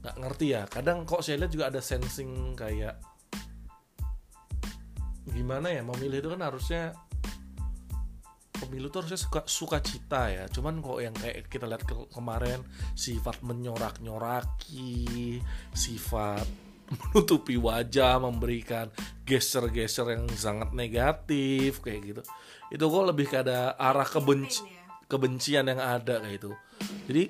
nggak 0.01 0.15
ngerti 0.19 0.45
ya. 0.57 0.65
Kadang 0.65 1.05
kok 1.05 1.21
saya 1.21 1.39
lihat 1.39 1.53
juga 1.53 1.69
ada 1.69 1.79
sensing 1.79 2.57
kayak 2.57 3.12
gimana 5.31 5.71
ya 5.71 5.81
memilih 5.85 6.19
itu 6.19 6.29
kan 6.35 6.41
harusnya 6.43 6.83
pemilu 8.59 8.91
tuh 8.91 9.03
harusnya 9.03 9.19
suka 9.19 9.41
suka 9.47 9.77
cita 9.79 10.31
ya. 10.31 10.43
Cuman 10.51 10.83
kok 10.83 10.99
yang 10.99 11.15
kayak 11.15 11.47
kita 11.47 11.67
lihat 11.67 11.83
ke, 11.83 11.95
kemarin 12.11 12.59
sifat 12.95 13.39
menyorak 13.43 13.99
nyoraki 14.03 15.39
sifat 15.71 16.43
menutupi 16.91 17.55
wajah 17.55 18.19
memberikan 18.19 18.91
geser-geser 19.23 20.15
yang 20.15 20.27
sangat 20.35 20.75
negatif 20.75 21.79
kayak 21.79 22.01
gitu. 22.03 22.21
Itu 22.71 22.87
kok 22.87 23.05
lebih 23.11 23.27
ke 23.31 23.43
ada 23.43 23.75
arah 23.79 24.07
kebenci 24.07 24.63
ya? 24.67 24.83
kebencian 25.13 25.69
yang 25.69 25.77
ada 25.77 26.23
kayak 26.25 26.41
itu 26.41 26.51
jadi 27.05 27.23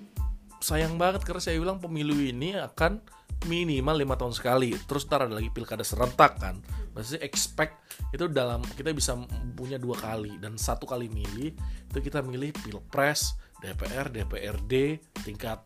sayang 0.63 0.95
banget 0.95 1.28
karena 1.28 1.43
saya 1.43 1.60
bilang 1.60 1.84
pemilu 1.84 2.15
ini 2.15 2.56
akan 2.56 3.04
minimal 3.52 3.99
lima 3.99 4.15
tahun 4.15 4.32
sekali. 4.32 4.71
Terus 4.88 5.04
ntar 5.04 5.28
ada 5.28 5.36
lagi 5.36 5.52
pilkada 5.52 5.84
serentak 5.84 6.39
kan. 6.39 6.63
Maksudnya 6.95 7.21
expect 7.28 7.84
itu 8.15 8.32
dalam 8.32 8.63
kita 8.80 8.95
bisa 8.95 9.19
punya 9.60 9.76
dua 9.76 9.99
kali. 9.99 10.39
Dan 10.39 10.56
satu 10.56 10.88
kali 10.88 11.12
milih 11.12 11.52
itu 11.91 11.99
kita 11.99 12.23
milih 12.23 12.56
pilpres 12.63 13.36
DPR 13.60 14.08
DPRD 14.08 15.04
tingkat 15.28 15.60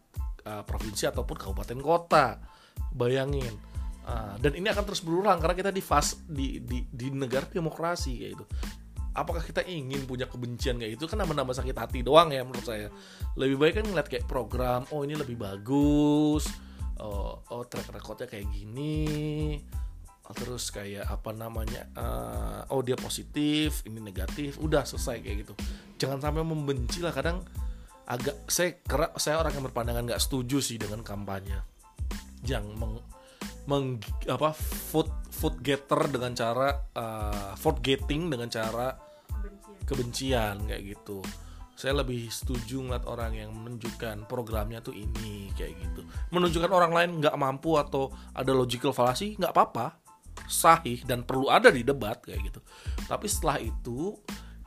uh, 0.49 0.65
provinsi 0.65 1.05
ataupun 1.13 1.37
kabupaten 1.37 1.77
kota. 1.77 2.41
Bayangin. 2.89 3.53
Uh, 4.07 4.39
dan 4.39 4.55
ini 4.55 4.71
akan 4.71 4.87
terus 4.87 5.03
berulang 5.03 5.37
karena 5.37 5.53
kita 5.53 5.69
di 5.69 5.83
fas 5.83 6.15
di, 6.23 6.63
di 6.63 6.87
di 6.87 7.11
negara 7.11 7.43
demokrasi 7.51 8.23
kayak 8.23 8.33
itu 8.39 8.45
apakah 9.17 9.41
kita 9.41 9.65
ingin 9.65 10.05
punya 10.05 10.29
kebencian 10.29 10.77
kayak 10.77 11.01
itu 11.01 11.09
kan 11.09 11.17
nambah-nambah 11.17 11.57
sakit 11.57 11.73
hati 11.73 11.99
doang 12.05 12.29
ya 12.29 12.45
menurut 12.45 12.63
saya. 12.63 12.93
Lebih 13.33 13.57
baik 13.57 13.73
kan 13.81 13.85
ngeliat 13.89 14.07
kayak 14.07 14.29
program 14.29 14.85
oh 14.93 15.01
ini 15.01 15.17
lebih 15.17 15.41
bagus 15.41 16.45
oh, 17.01 17.41
oh 17.49 17.63
track 17.65 17.89
recordnya 17.89 18.29
kayak 18.29 18.45
gini 18.53 19.57
terus 20.27 20.75
kayak 20.75 21.07
apa 21.07 21.31
namanya 21.31 21.87
uh, 21.95 22.75
oh 22.75 22.83
dia 22.83 22.99
positif 22.99 23.87
ini 23.87 24.03
negatif 24.03 24.59
udah 24.59 24.83
selesai 24.83 25.23
kayak 25.23 25.47
gitu. 25.47 25.53
Jangan 25.95 26.19
sampai 26.19 26.43
membenci 26.43 26.99
lah 26.99 27.15
kadang 27.15 27.47
agak 28.07 28.35
saya 28.51 28.75
kerak 28.83 29.15
saya 29.15 29.39
orang 29.39 29.55
yang 29.55 29.65
berpandangan 29.71 30.03
nggak 30.03 30.19
setuju 30.19 30.59
sih 30.59 30.75
dengan 30.75 30.99
kampanye 30.99 31.63
yang 32.43 32.63
meng, 32.75 32.99
meng 33.71 34.03
apa 34.27 34.51
food 34.55 35.07
food 35.31 35.63
getter 35.63 36.11
dengan 36.11 36.35
cara 36.35 36.75
uh, 36.95 37.51
vote 37.55 37.79
getting 37.79 38.27
dengan 38.27 38.51
cara 38.51 39.06
kebencian 39.87 40.59
kayak 40.67 40.83
gitu. 40.93 41.23
Saya 41.77 42.01
lebih 42.01 42.27
setuju 42.27 42.81
ngeliat 42.81 43.05
orang 43.05 43.37
yang 43.37 43.53
menunjukkan 43.53 44.25
programnya 44.27 44.81
tuh 44.83 44.97
ini 44.97 45.53
kayak 45.55 45.77
gitu. 45.77 46.01
Menunjukkan 46.33 46.71
orang 46.73 46.91
lain 46.91 47.11
nggak 47.23 47.37
mampu 47.37 47.77
atau 47.79 48.11
ada 48.35 48.51
logical 48.51 48.91
fallacy 48.91 49.39
nggak 49.39 49.53
apa-apa. 49.55 49.95
Sahih 50.45 51.01
dan 51.05 51.25
perlu 51.25 51.49
ada 51.49 51.71
di 51.71 51.81
debat 51.81 52.19
kayak 52.19 52.51
gitu. 52.51 52.59
Tapi 53.05 53.25
setelah 53.29 53.57
itu 53.61 54.17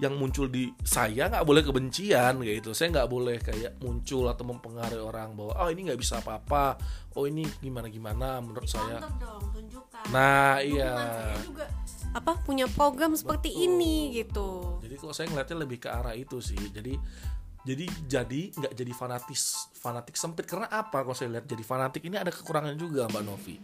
yang 0.01 0.17
muncul 0.17 0.49
di 0.49 0.73
saya 0.81 1.29
nggak 1.29 1.45
boleh 1.45 1.61
kebencian 1.61 2.41
kayak 2.41 2.57
gitu. 2.65 2.73
Saya 2.73 2.89
nggak 2.97 3.09
boleh 3.13 3.37
kayak 3.37 3.77
muncul 3.85 4.25
atau 4.33 4.49
mempengaruhi 4.49 5.05
orang 5.05 5.37
bahwa 5.37 5.53
oh 5.61 5.69
ini 5.69 5.93
nggak 5.93 6.01
bisa 6.01 6.25
apa-apa. 6.25 6.81
Oh 7.21 7.29
ini 7.29 7.45
gimana 7.61 7.93
gimana 7.93 8.41
menurut 8.41 8.65
saya. 8.65 8.97
dong, 9.21 9.45
tunjukkan. 9.53 10.09
nah 10.09 10.57
iya. 10.65 11.37
juga 11.45 11.69
apa 12.17 12.41
punya 12.43 12.65
program 12.67 13.13
seperti 13.13 13.53
Betul. 13.53 13.65
ini 13.69 13.95
gitu. 14.17 14.81
Jadi 14.81 14.95
kalau 14.97 15.13
saya 15.13 15.27
ngeliatnya 15.29 15.57
lebih 15.61 15.79
ke 15.85 15.89
arah 15.93 16.17
itu 16.17 16.41
sih. 16.41 16.59
Jadi 16.73 16.97
jadi 17.61 17.85
jadi 18.09 18.41
nggak 18.57 18.73
jadi 18.73 18.93
fanatis 18.97 19.69
fanatik 19.77 20.17
sempit. 20.17 20.49
Karena 20.49 20.73
apa 20.73 21.05
kalau 21.05 21.13
saya 21.13 21.37
lihat 21.37 21.45
jadi 21.45 21.61
fanatik 21.61 22.09
ini 22.09 22.17
ada 22.17 22.33
kekurangan 22.33 22.73
juga 22.81 23.05
mbak 23.05 23.21
Novi? 23.21 23.61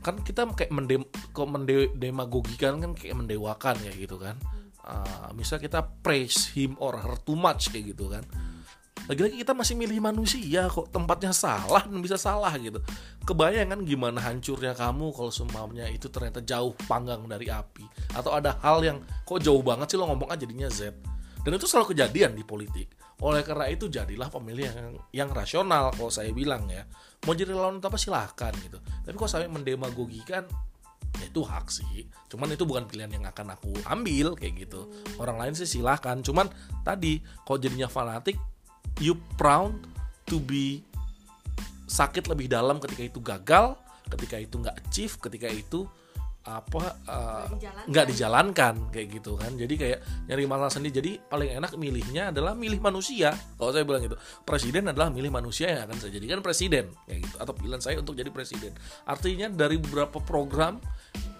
Kan 0.00 0.24
kita 0.24 0.48
kayak 0.56 0.72
mendem 0.72 1.04
kok 1.36 1.48
mendemagogikan 1.52 2.80
kan 2.80 2.96
kayak 2.96 3.20
mendewakan 3.20 3.76
ya 3.84 3.92
gitu 3.92 4.16
kan 4.16 4.40
uh, 4.84 5.28
misal 5.32 5.56
kita 5.58 5.82
praise 6.04 6.52
him 6.52 6.76
or 6.78 6.96
her 7.00 7.16
too 7.24 7.36
much 7.36 7.72
kayak 7.72 7.96
gitu 7.96 8.12
kan. 8.12 8.24
Lagi-lagi 9.04 9.36
kita 9.44 9.52
masih 9.52 9.76
milih 9.76 10.00
manusia 10.00 10.64
kok 10.72 10.88
tempatnya 10.88 11.28
salah 11.36 11.84
dan 11.84 12.00
bisa 12.00 12.16
salah 12.16 12.48
gitu. 12.56 12.80
Kebayang 13.28 13.76
kan 13.76 13.80
gimana 13.84 14.16
hancurnya 14.16 14.72
kamu 14.72 15.12
kalau 15.12 15.28
semuanya 15.28 15.84
itu 15.92 16.08
ternyata 16.08 16.40
jauh 16.40 16.72
panggang 16.88 17.20
dari 17.28 17.52
api. 17.52 17.84
Atau 18.16 18.32
ada 18.32 18.56
hal 18.64 18.80
yang 18.80 19.04
kok 19.28 19.44
jauh 19.44 19.60
banget 19.60 19.92
sih 19.92 20.00
lo 20.00 20.08
ngomong 20.08 20.32
aja 20.32 20.48
jadinya 20.48 20.72
Z. 20.72 20.96
Dan 21.44 21.52
itu 21.60 21.68
selalu 21.68 21.92
kejadian 21.92 22.32
di 22.32 22.48
politik. 22.48 22.96
Oleh 23.20 23.44
karena 23.44 23.68
itu 23.68 23.92
jadilah 23.92 24.32
pemilih 24.32 24.64
yang 24.72 24.78
yang 25.12 25.30
rasional 25.36 25.92
kalau 25.92 26.08
saya 26.08 26.32
bilang 26.32 26.64
ya. 26.72 26.88
Mau 27.28 27.36
jadi 27.36 27.52
lawan 27.52 27.84
apa 27.84 28.00
silahkan 28.00 28.56
gitu. 28.64 28.80
Tapi 28.80 29.16
kalau 29.20 29.28
sampai 29.28 29.52
mendemagogikan 29.52 30.48
ya 31.20 31.26
itu 31.30 31.40
hak 31.42 31.66
sih. 31.70 32.06
Cuman 32.30 32.54
itu 32.54 32.66
bukan 32.66 32.84
pilihan 32.90 33.10
yang 33.14 33.24
akan 33.28 33.54
aku 33.54 33.72
ambil 33.86 34.34
kayak 34.34 34.66
gitu. 34.66 34.90
Orang 35.18 35.38
lain 35.38 35.54
sih 35.54 35.66
silahkan. 35.66 36.18
Cuman 36.20 36.50
tadi 36.82 37.22
kalau 37.46 37.58
jadinya 37.58 37.86
fanatik 37.86 38.38
you 38.98 39.18
proud 39.38 39.74
to 40.26 40.40
be 40.42 40.82
sakit 41.84 42.26
lebih 42.26 42.48
dalam 42.48 42.80
ketika 42.80 43.02
itu 43.04 43.20
gagal 43.20 43.76
ketika 44.08 44.36
itu 44.36 44.54
nggak 44.60 44.76
achieve 44.84 45.14
ketika 45.20 45.48
itu 45.48 45.88
apa 46.44 47.00
uh, 47.08 47.48
dijalankan. 47.48 47.88
nggak 47.88 48.06
dijalankan 48.12 48.74
kayak 48.92 49.08
gitu 49.16 49.32
kan. 49.40 49.52
Jadi 49.56 49.74
kayak 49.80 49.98
nyari 50.28 50.44
masalah 50.44 50.72
sendiri. 50.72 50.92
Jadi 50.92 51.12
paling 51.24 51.50
enak 51.56 51.72
milihnya 51.80 52.30
adalah 52.30 52.52
milih 52.52 52.80
manusia. 52.84 53.32
Kalau 53.56 53.72
saya 53.72 53.84
bilang 53.88 54.04
gitu 54.04 54.16
presiden 54.44 54.92
adalah 54.92 55.08
milih 55.08 55.32
manusia 55.32 55.72
yang 55.72 55.88
akan 55.88 55.96
saya 55.96 56.12
jadikan 56.20 56.44
presiden 56.44 56.92
kayak 57.08 57.24
gitu. 57.24 57.36
Atau 57.40 57.52
pilihan 57.56 57.80
saya 57.80 57.96
untuk 57.98 58.12
jadi 58.12 58.28
presiden. 58.28 58.76
Artinya 59.08 59.48
dari 59.48 59.80
beberapa 59.80 60.20
program 60.20 60.78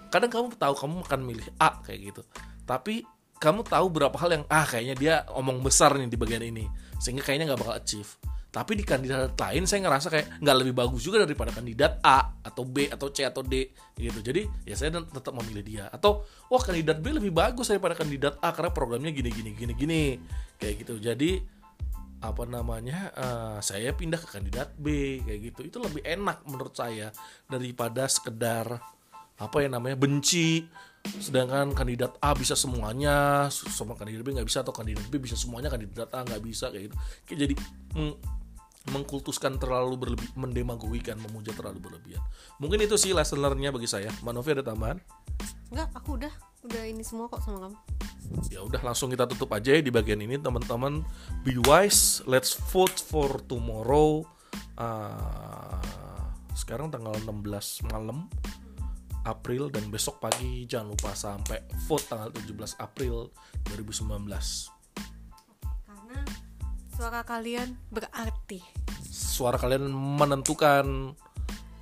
kadang 0.09 0.31
kamu 0.31 0.47
tahu 0.57 0.75
kamu 0.79 0.95
akan 1.05 1.21
milih 1.21 1.47
A 1.61 1.85
kayak 1.85 2.01
gitu. 2.15 2.23
Tapi 2.65 3.05
kamu 3.45 3.61
tahu 3.67 3.87
berapa 3.93 4.17
hal 4.17 4.41
yang 4.41 4.45
ah 4.49 4.65
kayaknya 4.65 4.95
dia 4.97 5.15
omong 5.37 5.61
besar 5.61 5.93
nih 6.01 6.09
di 6.09 6.17
bagian 6.17 6.41
ini 6.41 6.65
sehingga 6.97 7.21
kayaknya 7.21 7.53
nggak 7.53 7.61
bakal 7.61 7.77
achieve 7.77 8.17
tapi 8.55 8.79
di 8.79 8.87
kandidat 8.87 9.35
lain 9.35 9.67
saya 9.67 9.83
ngerasa 9.83 10.07
kayak 10.15 10.27
nggak 10.39 10.57
lebih 10.63 10.75
bagus 10.79 11.03
juga 11.03 11.27
daripada 11.27 11.51
kandidat 11.51 11.99
A 12.07 12.39
atau 12.39 12.63
B 12.63 12.87
atau 12.87 13.11
C 13.11 13.27
atau 13.27 13.43
D 13.43 13.75
gitu. 13.99 14.23
Jadi 14.23 14.47
ya 14.63 14.79
saya 14.79 14.95
tetap 14.95 15.35
memilih 15.35 15.67
dia. 15.67 15.85
Atau 15.91 16.23
wah 16.47 16.63
kandidat 16.63 17.03
B 17.03 17.11
lebih 17.19 17.35
bagus 17.35 17.75
daripada 17.75 17.99
kandidat 17.99 18.39
A 18.39 18.55
karena 18.55 18.71
programnya 18.71 19.11
gini 19.11 19.35
gini 19.35 19.59
gini 19.59 19.75
gini. 19.75 20.03
Kayak 20.63 20.87
gitu. 20.87 21.03
Jadi 21.03 21.43
apa 22.23 22.47
namanya 22.47 23.11
eh, 23.11 23.59
saya 23.59 23.91
pindah 23.91 24.23
ke 24.23 24.39
kandidat 24.39 24.71
B 24.79 25.19
kayak 25.27 25.51
gitu. 25.51 25.61
Itu 25.75 25.83
lebih 25.83 26.07
enak 26.07 26.47
menurut 26.47 26.79
saya 26.79 27.11
daripada 27.51 28.07
sekedar 28.07 28.79
apa 29.35 29.57
ya 29.59 29.67
namanya 29.67 29.99
benci. 29.99 30.63
Sedangkan 31.19 31.75
kandidat 31.75 32.23
A 32.23 32.31
bisa 32.39 32.55
semuanya 32.55 33.51
sama 33.51 33.99
kandidat 33.99 34.23
B 34.23 34.31
nggak 34.31 34.47
bisa 34.47 34.63
atau 34.63 34.71
kandidat 34.71 35.03
B 35.11 35.19
bisa 35.19 35.35
semuanya 35.35 35.75
kandidat 35.75 36.07
A 36.15 36.23
nggak 36.23 36.39
bisa 36.39 36.71
kayak 36.71 36.87
gitu. 36.87 36.97
Kayak 37.27 37.39
jadi 37.51 37.55
mm, 37.99 38.44
mengkultuskan 38.93 39.57
terlalu 39.57 39.97
berlebih 39.97 40.29
mendemagogikan 40.37 41.17
memuja 41.17 41.57
terlalu 41.57 41.81
berlebihan. 41.81 42.21
Mungkin 42.61 42.85
itu 42.85 43.01
sih 43.01 43.17
lesson 43.17 43.41
learn-nya 43.41 43.73
bagi 43.73 43.89
saya. 43.89 44.13
Manovi 44.21 44.53
ada 44.53 44.65
tambahan? 44.65 45.01
Enggak, 45.73 45.89
aku 45.97 46.21
udah. 46.21 46.35
Udah 46.65 46.83
ini 46.85 47.05
semua 47.05 47.29
kok 47.29 47.45
sama 47.45 47.61
kamu. 47.69 47.79
ya 48.49 48.65
udah 48.65 48.81
langsung 48.81 49.13
kita 49.13 49.29
tutup 49.29 49.53
aja 49.53 49.77
ya 49.77 49.85
di 49.85 49.93
bagian 49.93 50.21
ini 50.21 50.41
teman-teman. 50.41 51.05
Be 51.45 51.57
wise 51.65 52.25
let's 52.25 52.57
vote 52.73 52.97
for 52.97 53.41
tomorrow. 53.49 54.25
Ah, 54.81 55.81
sekarang 56.57 56.89
tanggal 56.89 57.13
16 57.21 57.85
malam 57.91 58.29
April 59.25 59.73
dan 59.73 59.89
besok 59.89 60.21
pagi 60.21 60.69
jangan 60.69 60.93
lupa 60.93 61.17
sampai 61.17 61.65
vote 61.89 62.07
tanggal 62.07 62.31
17 62.33 62.77
April 62.81 63.33
2019 63.73 64.29
Karena 64.29 64.74
suara 66.95 67.27
kalian 67.27 67.75
berarti. 67.91 68.63
suara 69.15 69.59
kalian 69.59 69.91
menentukan 69.91 71.15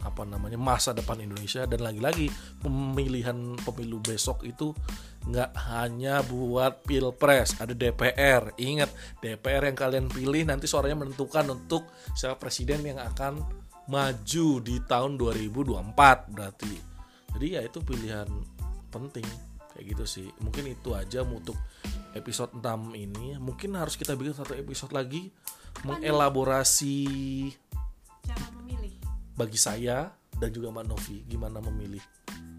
apa 0.02 0.22
namanya 0.26 0.58
masa 0.58 0.90
depan 0.92 1.20
Indonesia. 1.22 1.68
Dan 1.68 1.84
lagi-lagi 1.86 2.28
pemilihan 2.60 3.54
pemilu 3.62 4.02
besok 4.02 4.42
itu 4.42 4.74
nggak 5.22 5.54
hanya 5.70 6.18
buat 6.26 6.82
pilpres 6.82 7.62
ada 7.62 7.78
DPR 7.78 8.58
ingat 8.58 8.90
DPR 9.22 9.70
yang 9.70 9.78
kalian 9.78 10.06
pilih 10.10 10.42
nanti 10.42 10.66
suaranya 10.66 11.06
menentukan 11.06 11.46
untuk 11.46 11.86
siapa 12.18 12.42
presiden 12.42 12.82
yang 12.82 12.98
akan 12.98 13.38
maju 13.86 14.48
di 14.58 14.76
tahun 14.82 15.14
2024 15.14 16.34
berarti. 16.34 16.74
Jadi 17.38 17.46
ya 17.54 17.60
itu 17.62 17.78
pilihan 17.82 18.28
penting. 18.90 19.24
Kayak 19.72 19.84
gitu 19.96 20.04
sih. 20.04 20.26
Mungkin 20.44 20.68
itu 20.68 20.92
aja 20.92 21.24
untuk 21.24 21.56
episode 22.12 22.52
6 22.56 22.62
ini 22.94 23.36
mungkin 23.40 23.76
harus 23.76 23.96
kita 23.96 24.16
bikin 24.16 24.36
satu 24.36 24.52
episode 24.56 24.92
lagi 24.92 25.32
mengelaborasi 25.84 26.96
Cara 28.22 28.46
memilih. 28.60 28.92
bagi 29.34 29.58
saya 29.58 30.12
dan 30.36 30.50
juga 30.52 30.68
Mbak 30.70 30.86
Novi 30.86 31.16
gimana 31.26 31.58
memilih 31.62 32.02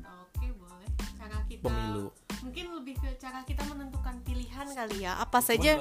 Oke, 0.04 0.48
boleh. 0.58 0.90
Cara 1.20 1.38
kita 1.46 1.64
pemilu. 1.70 2.10
Mungkin 2.44 2.66
lebih 2.76 2.96
ke 3.00 3.10
cara 3.22 3.40
kita 3.48 3.64
menentukan 3.70 4.16
pilihan 4.28 4.68
kali 4.74 4.98
ya. 5.08 5.16
Apa 5.22 5.40
saja 5.40 5.80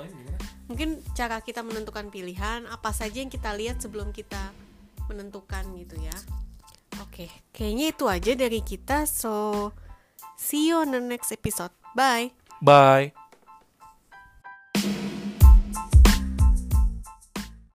mungkin 0.70 1.02
cara 1.12 1.42
kita 1.42 1.60
menentukan 1.60 2.08
pilihan 2.08 2.64
apa 2.70 2.94
saja 2.94 3.18
yang 3.18 3.28
kita 3.28 3.50
lihat 3.52 3.82
sebelum 3.82 4.14
kita 4.14 4.54
menentukan 5.10 5.66
gitu 5.76 5.98
ya. 5.98 6.14
Oke, 7.02 7.28
kayaknya 7.50 7.90
itu 7.90 8.04
aja 8.06 8.32
dari 8.36 8.60
kita. 8.62 9.08
So, 9.08 9.72
see 10.38 10.70
you 10.70 10.84
on 10.84 10.94
the 10.94 11.02
next 11.02 11.32
episode. 11.34 11.72
Bye. 11.96 12.30
Bye. 12.62 13.21